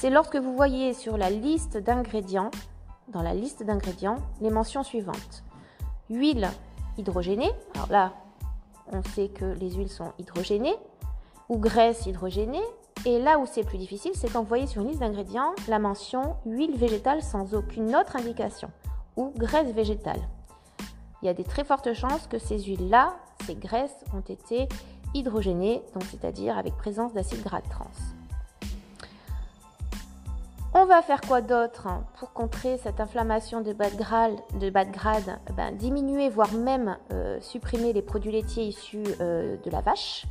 C'est 0.00 0.10
lorsque 0.10 0.34
vous 0.34 0.56
voyez 0.56 0.94
sur 0.94 1.16
la 1.16 1.30
liste 1.30 1.76
d'ingrédients, 1.76 2.50
dans 3.06 3.22
la 3.22 3.34
liste 3.34 3.62
d'ingrédients, 3.62 4.16
les 4.40 4.50
mentions 4.50 4.82
suivantes. 4.82 5.43
Huile 6.10 6.48
hydrogénée, 6.98 7.50
alors 7.74 7.90
là, 7.90 8.12
on 8.92 9.02
sait 9.02 9.28
que 9.28 9.44
les 9.44 9.70
huiles 9.72 9.90
sont 9.90 10.12
hydrogénées, 10.18 10.76
ou 11.48 11.58
graisse 11.58 12.06
hydrogénée, 12.06 12.62
et 13.06 13.18
là 13.18 13.38
où 13.38 13.46
c'est 13.46 13.64
plus 13.64 13.78
difficile, 13.78 14.12
c'est 14.14 14.30
voyez 14.44 14.66
sur 14.66 14.82
une 14.82 14.88
liste 14.88 15.00
d'ingrédients 15.00 15.54
la 15.68 15.78
mention 15.78 16.36
huile 16.46 16.76
végétale 16.76 17.22
sans 17.22 17.54
aucune 17.54 17.94
autre 17.96 18.16
indication, 18.16 18.70
ou 19.16 19.32
graisse 19.36 19.72
végétale. 19.72 20.20
Il 21.22 21.26
y 21.26 21.28
a 21.28 21.34
des 21.34 21.44
très 21.44 21.64
fortes 21.64 21.94
chances 21.94 22.26
que 22.26 22.38
ces 22.38 22.58
huiles-là, 22.62 23.16
ces 23.46 23.54
graisses, 23.54 24.04
ont 24.14 24.20
été 24.20 24.68
hydrogénées, 25.14 25.82
donc 25.94 26.04
c'est-à-dire 26.04 26.58
avec 26.58 26.76
présence 26.76 27.14
d'acide 27.14 27.42
gras 27.42 27.62
trans. 27.62 27.90
On 30.76 30.86
va 30.86 31.02
faire 31.02 31.20
quoi 31.20 31.40
d'autre 31.40 31.86
pour 32.18 32.32
contrer 32.32 32.78
cette 32.78 32.98
inflammation 32.98 33.60
de 33.60 33.72
bas 33.72 33.90
de 33.90 33.96
grade, 33.96 35.38
ben, 35.56 35.70
Diminuer, 35.76 36.28
voire 36.28 36.52
même 36.52 36.96
euh, 37.12 37.38
supprimer 37.40 37.92
les 37.92 38.02
produits 38.02 38.32
laitiers 38.32 38.64
issus 38.64 39.04
euh, 39.20 39.56
de 39.64 39.70
la 39.70 39.82
vache. 39.82 40.26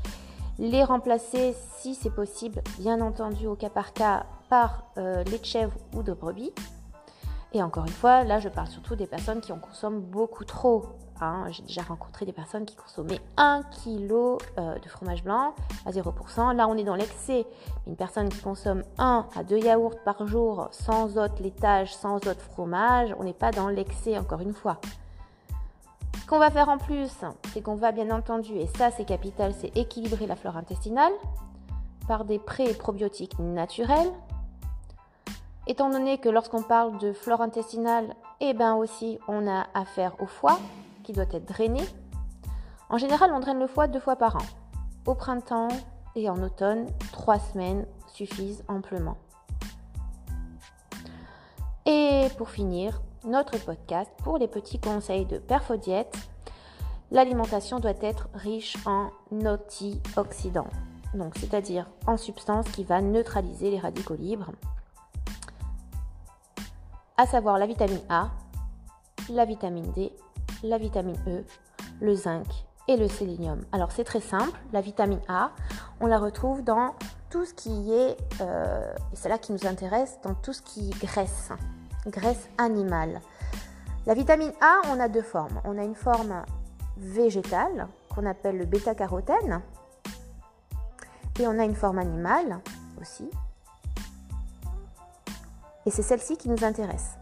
Les 0.60 0.84
remplacer, 0.84 1.56
si 1.77 1.95
c'est 1.95 2.13
possible, 2.13 2.62
bien 2.77 2.99
entendu 2.99 3.47
au 3.47 3.56
cas 3.56 3.69
par 3.69 3.93
cas, 3.93 4.25
par 4.49 4.84
euh, 4.97 5.23
lait 5.23 5.39
chèvre 5.41 5.77
ou 5.95 6.03
de 6.03 6.12
brebis. 6.12 6.51
Et 7.54 7.62
encore 7.62 7.86
une 7.86 7.92
fois, 7.92 8.24
là, 8.24 8.39
je 8.39 8.50
parle 8.50 8.68
surtout 8.68 8.96
des 8.96 9.06
personnes 9.06 9.39
qui 9.39 9.52
en 9.52 9.60
consomment 9.60 10.02
beaucoup 10.02 10.44
trop. 10.44 10.86
Hein. 11.22 11.46
J'ai 11.52 11.62
déjà 11.62 11.84
rencontré 11.84 12.26
des 12.26 12.34
personnes 12.34 12.66
qui 12.66 12.76
consommaient 12.76 13.22
1 13.38 13.62
kg 13.63 14.12
euh, 14.58 14.80
de 14.80 14.89
fromage 14.89 15.24
blanc 15.24 15.54
à 15.86 15.92
0%. 15.92 16.56
Là, 16.56 16.68
on 16.68 16.76
est 16.76 16.84
dans 16.84 16.96
l'excès. 16.96 17.46
Une 17.86 17.96
personne 17.96 18.30
qui 18.30 18.42
consomme 18.42 18.84
1 18.98 19.28
à 19.36 19.44
2 19.44 19.58
yaourts 19.60 20.00
par 20.04 20.26
jour 20.26 20.68
sans 20.72 21.20
autre 21.20 21.42
laitage, 21.42 21.94
sans 21.96 22.16
autre 22.16 22.42
fromage, 22.42 23.16
on 23.20 23.24
n'est 23.24 23.34
pas 23.34 23.52
dans 23.52 23.70
l'excès, 23.70 24.18
encore 24.18 24.42
une 24.42 24.54
fois. 24.54 24.80
Ce 26.20 26.26
qu'on 26.26 26.39
va 26.39 26.50
faire 26.50 26.70
en 26.70 26.78
plus, 26.78 27.12
c'est 27.54 27.62
qu'on 27.62 27.76
va 27.76 27.92
bien 27.92 28.10
entendu, 28.10 28.54
et 28.54 28.68
ça 28.78 28.92
c'est 28.92 29.04
capital, 29.04 29.54
c'est 29.54 29.76
équilibrer 29.78 30.26
la 30.26 30.36
flore 30.38 30.56
intestinale 30.56 31.12
par 32.08 32.24
des 32.24 32.39
pré- 32.39 32.70
et 32.70 32.74
probiotiques 32.74 33.38
naturels, 33.39 34.10
Étant 35.65 35.89
donné 35.89 36.17
que 36.17 36.30
lorsqu'on 36.30 36.62
parle 36.62 36.97
de 36.97 37.13
flore 37.13 37.41
intestinale, 37.41 38.15
eh 38.41 38.54
ben 38.54 38.76
aussi 38.76 39.17
on 39.28 39.47
a 39.47 39.65
affaire 39.73 40.21
au 40.21 40.26
foie 40.26 40.60
qui 41.04 41.13
doit 41.13 41.23
être 41.32 41.45
drainé. 41.45 41.82
En 42.89 42.97
général, 42.97 43.32
on 43.34 43.39
draine 43.39 43.60
le 43.60 43.67
foie 43.67 43.88
deux 43.88 43.99
fois 43.99 44.17
par 44.17 44.36
an. 44.36 44.45
Au 45.06 45.15
printemps 45.15 45.69
et 46.15 46.30
en 46.30 46.41
automne, 46.43 46.88
trois 47.12 47.39
semaines 47.39 47.86
suffisent 48.08 48.63
amplement. 48.67 49.17
Et 51.86 52.28
pour 52.38 52.49
finir, 52.49 53.02
notre 53.26 53.58
podcast 53.58 54.12
pour 54.23 54.38
les 54.38 54.47
petits 54.47 54.80
conseils 54.80 55.26
de 55.26 55.38
Perfodiète. 55.38 56.15
L'alimentation 57.12 57.80
doit 57.80 57.93
être 58.02 58.28
riche 58.34 58.76
en 58.86 59.12
antioxydants, 59.32 60.69
donc 61.13 61.36
c'est-à-dire 61.38 61.88
en 62.08 62.17
substances 62.17 62.67
qui 62.69 62.84
va 62.84 63.02
neutraliser 63.02 63.69
les 63.69 63.80
radicaux 63.80 64.15
libres 64.15 64.52
à 67.17 67.28
savoir 67.28 67.58
la 67.58 67.65
vitamine 67.65 68.02
A, 68.10 68.30
la 69.30 69.45
vitamine 69.45 69.91
D, 69.91 70.12
la 70.63 70.78
vitamine 70.78 71.17
E, 71.28 71.43
le 72.02 72.15
zinc 72.15 72.47
et 72.88 72.97
le 72.97 73.08
sélénium. 73.08 73.62
Alors 73.71 73.91
c'est 73.91 74.04
très 74.04 74.21
simple, 74.21 74.60
la 74.71 74.82
vitamine 74.82 75.21
A, 75.28 75.52
on 75.99 76.08
la 76.08 76.19
retrouve 76.19 76.63
dans 76.63 76.95
tout 77.30 77.45
ce 77.45 77.54
qui 77.54 77.93
est, 77.93 78.17
euh, 78.41 78.93
et 79.12 79.15
c'est 79.15 79.30
là 79.30 79.38
qui 79.38 79.54
nous 79.54 79.65
intéresse, 79.65 80.19
dans 80.23 80.34
tout 80.34 80.54
ce 80.54 80.62
qui 80.62 80.89
est 80.89 81.02
graisse, 81.04 81.49
graisse 82.08 82.49
animale. 82.58 83.21
La 84.06 84.13
vitamine 84.13 84.52
A, 84.62 84.82
on 84.91 84.99
a 84.99 85.08
deux 85.08 85.21
formes. 85.21 85.62
On 85.63 85.78
a 85.78 85.84
une 85.84 85.95
forme 85.95 86.43
végétale 86.97 87.88
qu'on 88.13 88.26
appelle 88.26 88.58
le 88.58 88.65
bêta-carotène, 88.65 89.62
et 91.39 91.47
on 91.47 91.58
a 91.58 91.63
une 91.63 91.76
forme 91.76 91.99
animale 91.99 92.60
aussi 93.02 93.30
et 95.86 95.91
c'est 95.91 96.02
celle-ci 96.02 96.38
qui 96.38 96.50
nous 96.50 96.63
intéresse. 96.63 97.17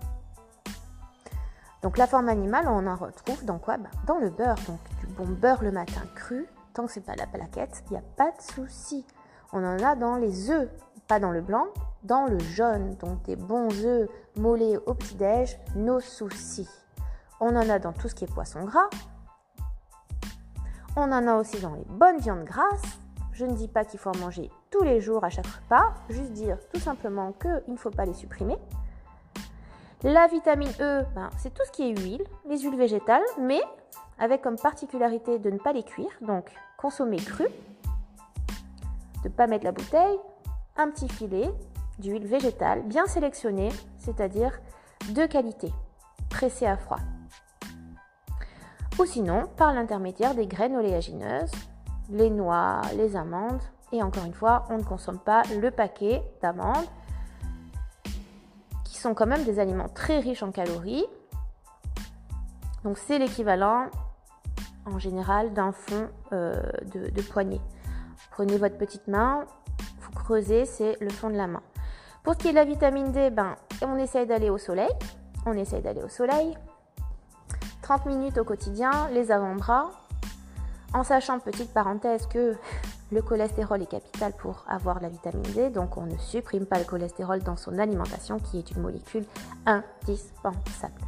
Donc 1.82 1.98
la 1.98 2.08
forme 2.08 2.30
animale, 2.30 2.68
on 2.68 2.86
en 2.86 2.96
retrouve 2.96 3.44
dans 3.44 3.58
quoi? 3.58 3.78
Bah, 3.78 3.90
Dans 4.06 4.20
le 4.20 4.30
beurre. 4.30 4.58
Donc 4.68 4.80
du 5.00 5.08
bon 5.08 5.26
beurre 5.28 5.64
le 5.64 5.72
matin 5.72 6.02
cru, 6.16 6.48
tant 6.74 6.86
que 6.86 6.92
c'est 6.92 7.02
pas 7.02 7.16
la 7.16 7.26
plaquette, 7.26 7.84
il 7.88 7.94
n'y 7.94 7.98
a 7.98 8.04
pas 8.16 8.32
de 8.32 8.42
souci. 8.42 9.06
On 9.52 9.64
en 9.64 9.84
a 9.84 9.96
dans 9.96 10.16
les 10.16 10.52
œufs, 10.52 10.70
pas 11.08 11.20
dans 11.20 11.32
le 11.32 11.42
blanc, 11.42 11.66
dans 12.04 12.26
le 12.26 12.40
jaune. 12.40 12.96
Donc 12.98 13.24
des 13.24 13.36
bons 13.36 13.74
œufs 13.84 14.10
mollets 14.36 14.78
au 14.86 14.94
petit-déj, 14.94 15.60
nos 15.76 16.00
soucis. 16.00 16.70
On 17.40 17.56
en 17.56 17.70
a 17.70 17.80
dans 17.80 17.94
tout 17.94 18.08
ce 18.08 18.16
qui 18.16 18.26
est 18.26 18.34
poisson 18.34 18.64
gras. 18.64 18.90
On 20.96 21.12
en 21.12 21.28
a 21.28 21.36
aussi 21.36 21.60
dans 21.60 21.74
les 21.74 21.86
bonnes 21.86 22.20
viandes 22.20 22.44
grasses. 22.44 23.00
Je 23.34 23.46
ne 23.46 23.54
dis 23.54 23.68
pas 23.68 23.86
qu'il 23.86 24.00
faut 24.00 24.10
en 24.10 24.18
manger 24.18 24.52
tous 24.70 24.84
les 24.84 25.02
jours 25.02 25.24
à 25.24 25.30
chaque 25.30 25.48
repas, 25.48 25.94
juste 26.10 26.34
dire 26.34 26.58
tout 26.74 26.80
simplement 26.80 27.34
qu'il 27.34 27.64
ne 27.68 27.78
faut 27.78 27.90
pas 27.90 28.06
les 28.06 28.14
supprimer. 28.14 28.58
La 30.04 30.28
vitamine 30.28 30.72
E, 30.80 31.04
ben, 31.16 31.30
c'est 31.38 31.54
tout 31.54 31.62
ce 31.66 31.72
qui 31.72 31.84
est 31.84 32.00
huile, 32.00 32.24
les 32.48 32.60
huiles 32.60 32.78
végétales, 32.78 33.24
mais 33.40 33.62
avec 34.18 34.42
comme 34.42 34.58
particularité 34.58 35.40
de 35.40 35.50
ne 35.50 35.58
pas 35.58 35.74
les 35.74 35.84
cuire, 35.84 36.12
donc 36.22 36.52
consommer 36.78 37.18
cru, 37.18 37.46
de 39.24 39.30
ne 39.30 39.34
pas 39.34 39.48
mettre 39.48 39.66
la 39.66 39.72
bouteille, 39.72 40.18
un 40.78 40.90
petit 40.90 41.08
filet 41.08 41.50
d'huile 42.00 42.26
végétale 42.26 42.82
bien 42.84 43.06
sélectionnée, 43.06 43.70
c'est-à-dire 43.98 44.60
de 45.14 45.26
qualité, 45.26 45.72
pressée 46.30 46.66
à 46.66 46.78
froid. 46.78 47.00
Ou 49.00 49.06
sinon, 49.06 49.48
par 49.58 49.74
l'intermédiaire 49.74 50.36
des 50.36 50.48
graines 50.48 50.76
oléagineuses, 50.76 51.52
les 52.12 52.30
noix, 52.30 52.82
les 52.96 53.16
amandes. 53.16 53.62
Et 53.92 54.02
encore 54.04 54.26
une 54.26 54.34
fois, 54.34 54.66
on 54.70 54.78
ne 54.78 54.84
consomme 54.84 55.20
pas 55.20 55.44
le 55.60 55.72
paquet 55.72 56.22
d'amandes, 56.42 56.86
qui 58.86 58.98
sont 58.98 59.14
quand 59.14 59.26
même 59.26 59.44
des 59.44 59.60
aliments 59.60 59.90
très 59.90 60.20
riches 60.20 60.44
en 60.44 60.52
calories. 60.52 61.06
Donc 62.84 62.98
c'est 62.98 63.20
l'équivalent 63.20 63.88
en 64.86 64.98
général 64.98 65.54
d'un 65.54 65.72
fond 65.72 66.08
euh, 66.34 66.62
de, 66.94 67.10
de 67.10 67.22
poignée. 67.22 67.62
Prenez 68.32 68.58
votre 68.58 68.78
petite 68.78 69.08
main, 69.08 69.46
vous 70.00 70.12
creusez, 70.12 70.66
c'est 70.66 70.98
le 71.00 71.10
fond 71.10 71.30
de 71.30 71.36
la 71.36 71.48
main. 71.48 71.62
Pour 72.24 72.34
ce 72.34 72.40
qui 72.40 72.48
est 72.48 72.52
de 72.52 72.56
la 72.56 72.66
vitamine 72.66 73.12
D, 73.12 73.30
ben, 73.30 73.56
on 73.82 73.98
essaye 73.98 74.26
d'aller 74.26 74.50
au 74.50 74.58
soleil. 74.58 74.90
On 75.46 75.54
essaye 75.54 75.82
d'aller 75.82 76.04
au 76.04 76.10
soleil. 76.10 76.56
30 77.82 78.06
minutes 78.06 78.38
au 78.38 78.44
quotidien, 78.44 79.10
les 79.12 79.32
avant-bras, 79.32 79.90
en 80.94 81.04
sachant, 81.04 81.40
petite 81.40 81.74
parenthèse, 81.74 82.28
que 82.28 82.56
le 83.12 83.22
cholestérol 83.22 83.82
est 83.82 83.88
capital 83.88 84.34
pour 84.34 84.66
avoir 84.68 85.02
la 85.02 85.10
vitamine 85.10 85.42
D, 85.54 85.70
donc 85.70 85.98
on 85.98 86.06
ne 86.06 86.18
supprime 86.18 86.66
pas 86.66 86.80
le 86.80 86.86
cholestérol 86.86 87.42
dans 87.44 87.56
son 87.56 87.78
alimentation 87.78 88.40
qui 88.40 88.58
est 88.58 88.72
une 88.72 88.82
molécule 88.82 89.26
indispensable. 89.66 91.02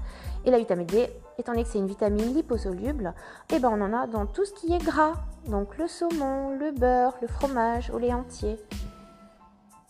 Et 0.45 0.51
la 0.51 0.57
vitamine 0.57 0.87
D, 0.87 1.09
étant 1.37 1.53
donné 1.53 1.63
que 1.63 1.69
c'est 1.69 1.79
une 1.79 1.87
vitamine 1.87 2.33
liposoluble, 2.33 3.13
eh 3.51 3.59
ben 3.59 3.69
on 3.69 3.81
en 3.81 3.93
a 3.93 4.07
dans 4.07 4.25
tout 4.25 4.45
ce 4.45 4.53
qui 4.53 4.73
est 4.73 4.83
gras, 4.83 5.13
donc 5.47 5.77
le 5.77 5.87
saumon, 5.87 6.51
le 6.57 6.71
beurre, 6.71 7.15
le 7.21 7.27
fromage, 7.27 7.89
au 7.89 7.97
lait 7.97 8.13
entier. 8.13 8.57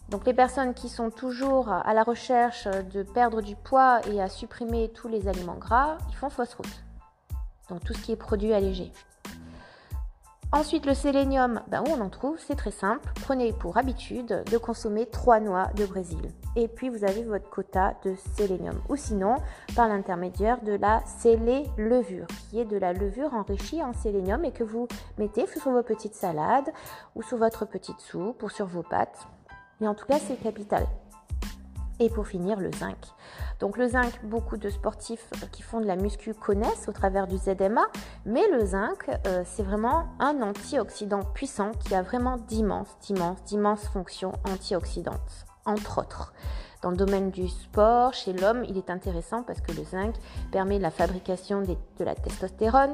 Donc 0.09 0.25
les 0.25 0.33
personnes 0.33 0.75
qui 0.75 0.89
sont 0.89 1.09
toujours 1.09 1.69
à 1.69 1.93
la 1.93 2.03
recherche 2.03 2.67
de 2.67 3.01
perdre 3.01 3.41
du 3.41 3.55
poids 3.55 4.01
et 4.07 4.21
à 4.21 4.29
supprimer 4.29 4.89
tous 4.89 5.07
les 5.07 5.27
aliments 5.27 5.57
gras, 5.57 5.97
ils 6.09 6.15
font 6.15 6.29
fausse 6.29 6.53
route. 6.53 6.83
Donc 7.69 7.83
tout 7.83 7.93
ce 7.93 8.01
qui 8.03 8.11
est 8.11 8.17
produit 8.17 8.53
allégé. 8.53 8.91
Ensuite, 10.53 10.85
le 10.85 10.93
sélénium, 10.93 11.61
ben, 11.67 11.81
où 11.81 11.89
on 11.89 11.99
en 11.99 12.09
trouve 12.09 12.37
C'est 12.37 12.53
très 12.55 12.69
simple. 12.69 13.09
Prenez 13.23 13.53
pour 13.53 13.77
habitude 13.77 14.43
de 14.51 14.57
consommer 14.59 15.07
3 15.07 15.39
noix 15.39 15.71
de 15.75 15.83
Brésil. 15.87 16.21
Et 16.55 16.67
puis, 16.67 16.89
vous 16.89 17.03
avez 17.03 17.23
votre 17.23 17.49
quota 17.49 17.95
de 18.05 18.13
sélénium. 18.35 18.79
Ou 18.87 18.95
sinon, 18.95 19.37
par 19.75 19.87
l'intermédiaire 19.87 20.61
de 20.61 20.73
la 20.73 21.01
célé-levure, 21.07 22.27
qui 22.27 22.59
est 22.59 22.65
de 22.65 22.77
la 22.77 22.93
levure 22.93 23.33
enrichie 23.33 23.81
en 23.81 23.93
sélénium 23.93 24.45
et 24.45 24.51
que 24.51 24.63
vous 24.63 24.87
mettez 25.17 25.47
sur 25.47 25.71
vos 25.71 25.81
petites 25.81 26.13
salades 26.13 26.71
ou 27.15 27.23
sur 27.23 27.39
votre 27.39 27.65
petite 27.65 27.99
soupe 27.99 28.43
ou 28.43 28.49
sur 28.49 28.67
vos 28.67 28.83
pâtes. 28.83 29.27
Mais 29.81 29.87
en 29.87 29.95
tout 29.95 30.05
cas, 30.05 30.19
c'est 30.19 30.35
capital. 30.35 30.85
Et 31.99 32.09
pour 32.09 32.27
finir, 32.27 32.59
le 32.59 32.71
zinc. 32.71 32.97
Donc 33.59 33.77
le 33.77 33.87
zinc, 33.87 34.19
beaucoup 34.23 34.57
de 34.57 34.69
sportifs 34.69 35.27
euh, 35.35 35.47
qui 35.51 35.61
font 35.61 35.79
de 35.79 35.85
la 35.85 35.95
muscu 35.95 36.33
connaissent 36.33 36.87
au 36.87 36.91
travers 36.91 37.27
du 37.27 37.37
ZMA, 37.37 37.85
mais 38.25 38.47
le 38.51 38.65
zinc, 38.65 39.09
euh, 39.27 39.43
c'est 39.45 39.63
vraiment 39.63 40.07
un 40.19 40.41
antioxydant 40.41 41.23
puissant 41.33 41.71
qui 41.71 41.93
a 41.93 42.01
vraiment 42.01 42.37
d'immenses, 42.37 42.97
d'immenses, 43.01 43.43
d'immenses 43.43 43.87
fonctions 43.87 44.33
antioxydantes, 44.45 45.45
entre 45.65 45.99
autres. 45.99 46.33
Dans 46.83 46.91
le 46.91 46.97
domaine 46.97 47.31
du 47.31 47.47
sport, 47.47 48.13
chez 48.13 48.33
l'homme, 48.33 48.65
il 48.67 48.77
est 48.77 48.89
intéressant 48.89 49.41
parce 49.41 49.61
que 49.61 49.71
le 49.71 49.85
zinc 49.85 50.13
permet 50.51 50.79
la 50.79 50.91
fabrication 50.91 51.61
de 51.61 52.03
la 52.03 52.13
testostérone, 52.13 52.93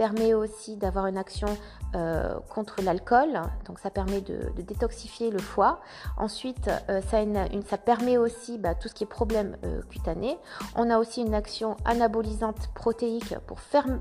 permet 0.00 0.32
aussi 0.32 0.76
d'avoir 0.76 1.08
une 1.08 1.18
action 1.18 1.46
euh, 1.94 2.38
contre 2.48 2.80
l'alcool, 2.80 3.42
donc 3.66 3.78
ça 3.78 3.90
permet 3.90 4.22
de, 4.22 4.50
détoxifier 4.56 5.30
le 5.30 5.38
foie. 5.38 5.80
Ensuite, 6.16 6.70
euh, 6.88 7.02
ça, 7.02 7.76
permet 7.76 8.16
aussi 8.16 8.56
bah, 8.56 8.74
tout 8.74 8.88
ce 8.88 8.94
qui 8.94 9.04
est 9.04 9.06
problème 9.06 9.58
euh, 9.62 9.82
cutané. 9.90 10.38
On 10.74 10.88
a 10.88 10.96
aussi 10.96 11.20
une 11.20 11.34
action 11.34 11.76
anabolisante 11.84 12.68
protéique 12.74 13.34
pour 13.46 13.58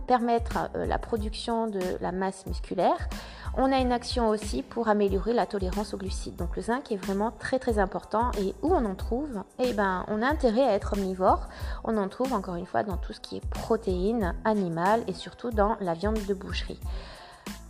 permettre 0.08 0.70
la 0.74 0.98
production 1.00 1.68
de 1.68 1.82
la 2.00 2.14
masse 2.14 2.46
musculaire. 2.46 3.10
On 3.58 3.72
a 3.72 3.80
une 3.80 3.92
action 3.92 4.30
aussi 4.30 4.62
pour 4.62 4.88
améliorer 4.88 5.34
la 5.34 5.46
tolérance 5.46 5.94
aux 5.94 5.98
glucides. 5.98 6.36
Donc 6.36 6.56
le 6.56 6.62
zinc 6.62 6.92
est 6.92 6.98
vraiment 6.98 7.32
très 7.32 7.60
très 7.60 7.80
important 7.80 8.32
et 8.40 8.54
où 8.62 8.74
on 8.74 8.86
en 8.86 8.96
trouve? 8.96 9.44
Eh 9.58 9.74
ben, 9.74 10.06
on 10.08 10.22
a 10.22 10.28
intérêt 10.28 10.64
à 10.64 10.74
être 10.76 10.94
omnivore. 10.94 11.50
On 11.84 11.98
en 11.98 12.08
trouve 12.08 12.34
encore 12.34 12.56
une 12.56 12.68
fois 12.68 12.84
dans 12.84 12.98
tout 12.98 13.12
ce 13.12 13.20
qui 13.20 13.38
est 13.38 13.46
protéines 13.50 14.36
animales 14.46 15.04
et 15.08 15.14
surtout 15.14 15.50
dans 15.50 15.76
viande 15.94 16.20
de 16.26 16.34
boucherie. 16.34 16.80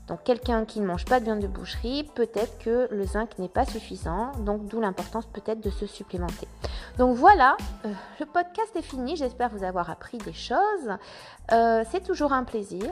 Donc 0.09 0.23
quelqu'un 0.23 0.65
qui 0.65 0.79
ne 0.81 0.87
mange 0.87 1.05
pas 1.05 1.19
de 1.19 1.25
viande 1.25 1.39
de 1.39 1.47
boucherie, 1.47 2.03
peut-être 2.15 2.57
que 2.57 2.87
le 2.91 3.05
zinc 3.05 3.37
n'est 3.37 3.47
pas 3.47 3.65
suffisant, 3.65 4.31
donc 4.39 4.65
d'où 4.65 4.81
l'importance 4.81 5.27
peut-être 5.27 5.61
de 5.61 5.69
se 5.69 5.85
supplémenter. 5.85 6.47
Donc 6.97 7.15
voilà, 7.15 7.55
euh, 7.85 7.93
le 8.19 8.25
podcast 8.25 8.75
est 8.75 8.81
fini, 8.81 9.15
j'espère 9.15 9.49
vous 9.49 9.63
avoir 9.63 9.91
appris 9.91 10.17
des 10.17 10.33
choses. 10.33 10.97
Euh, 11.51 11.83
c'est 11.91 12.03
toujours 12.03 12.33
un 12.33 12.43
plaisir. 12.43 12.89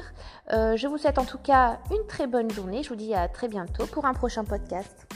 Euh, 0.54 0.78
je 0.78 0.88
vous 0.88 1.00
souhaite 1.00 1.18
en 1.18 1.26
tout 1.26 1.40
cas 1.40 1.80
une 1.90 2.06
très 2.08 2.28
bonne 2.28 2.52
journée, 2.52 2.84
je 2.84 2.90
vous 2.90 2.96
dis 2.96 3.16
à 3.16 3.28
très 3.28 3.48
bientôt 3.48 3.88
pour 3.88 4.06
un 4.06 4.14
prochain 4.14 4.44
podcast. 4.44 5.08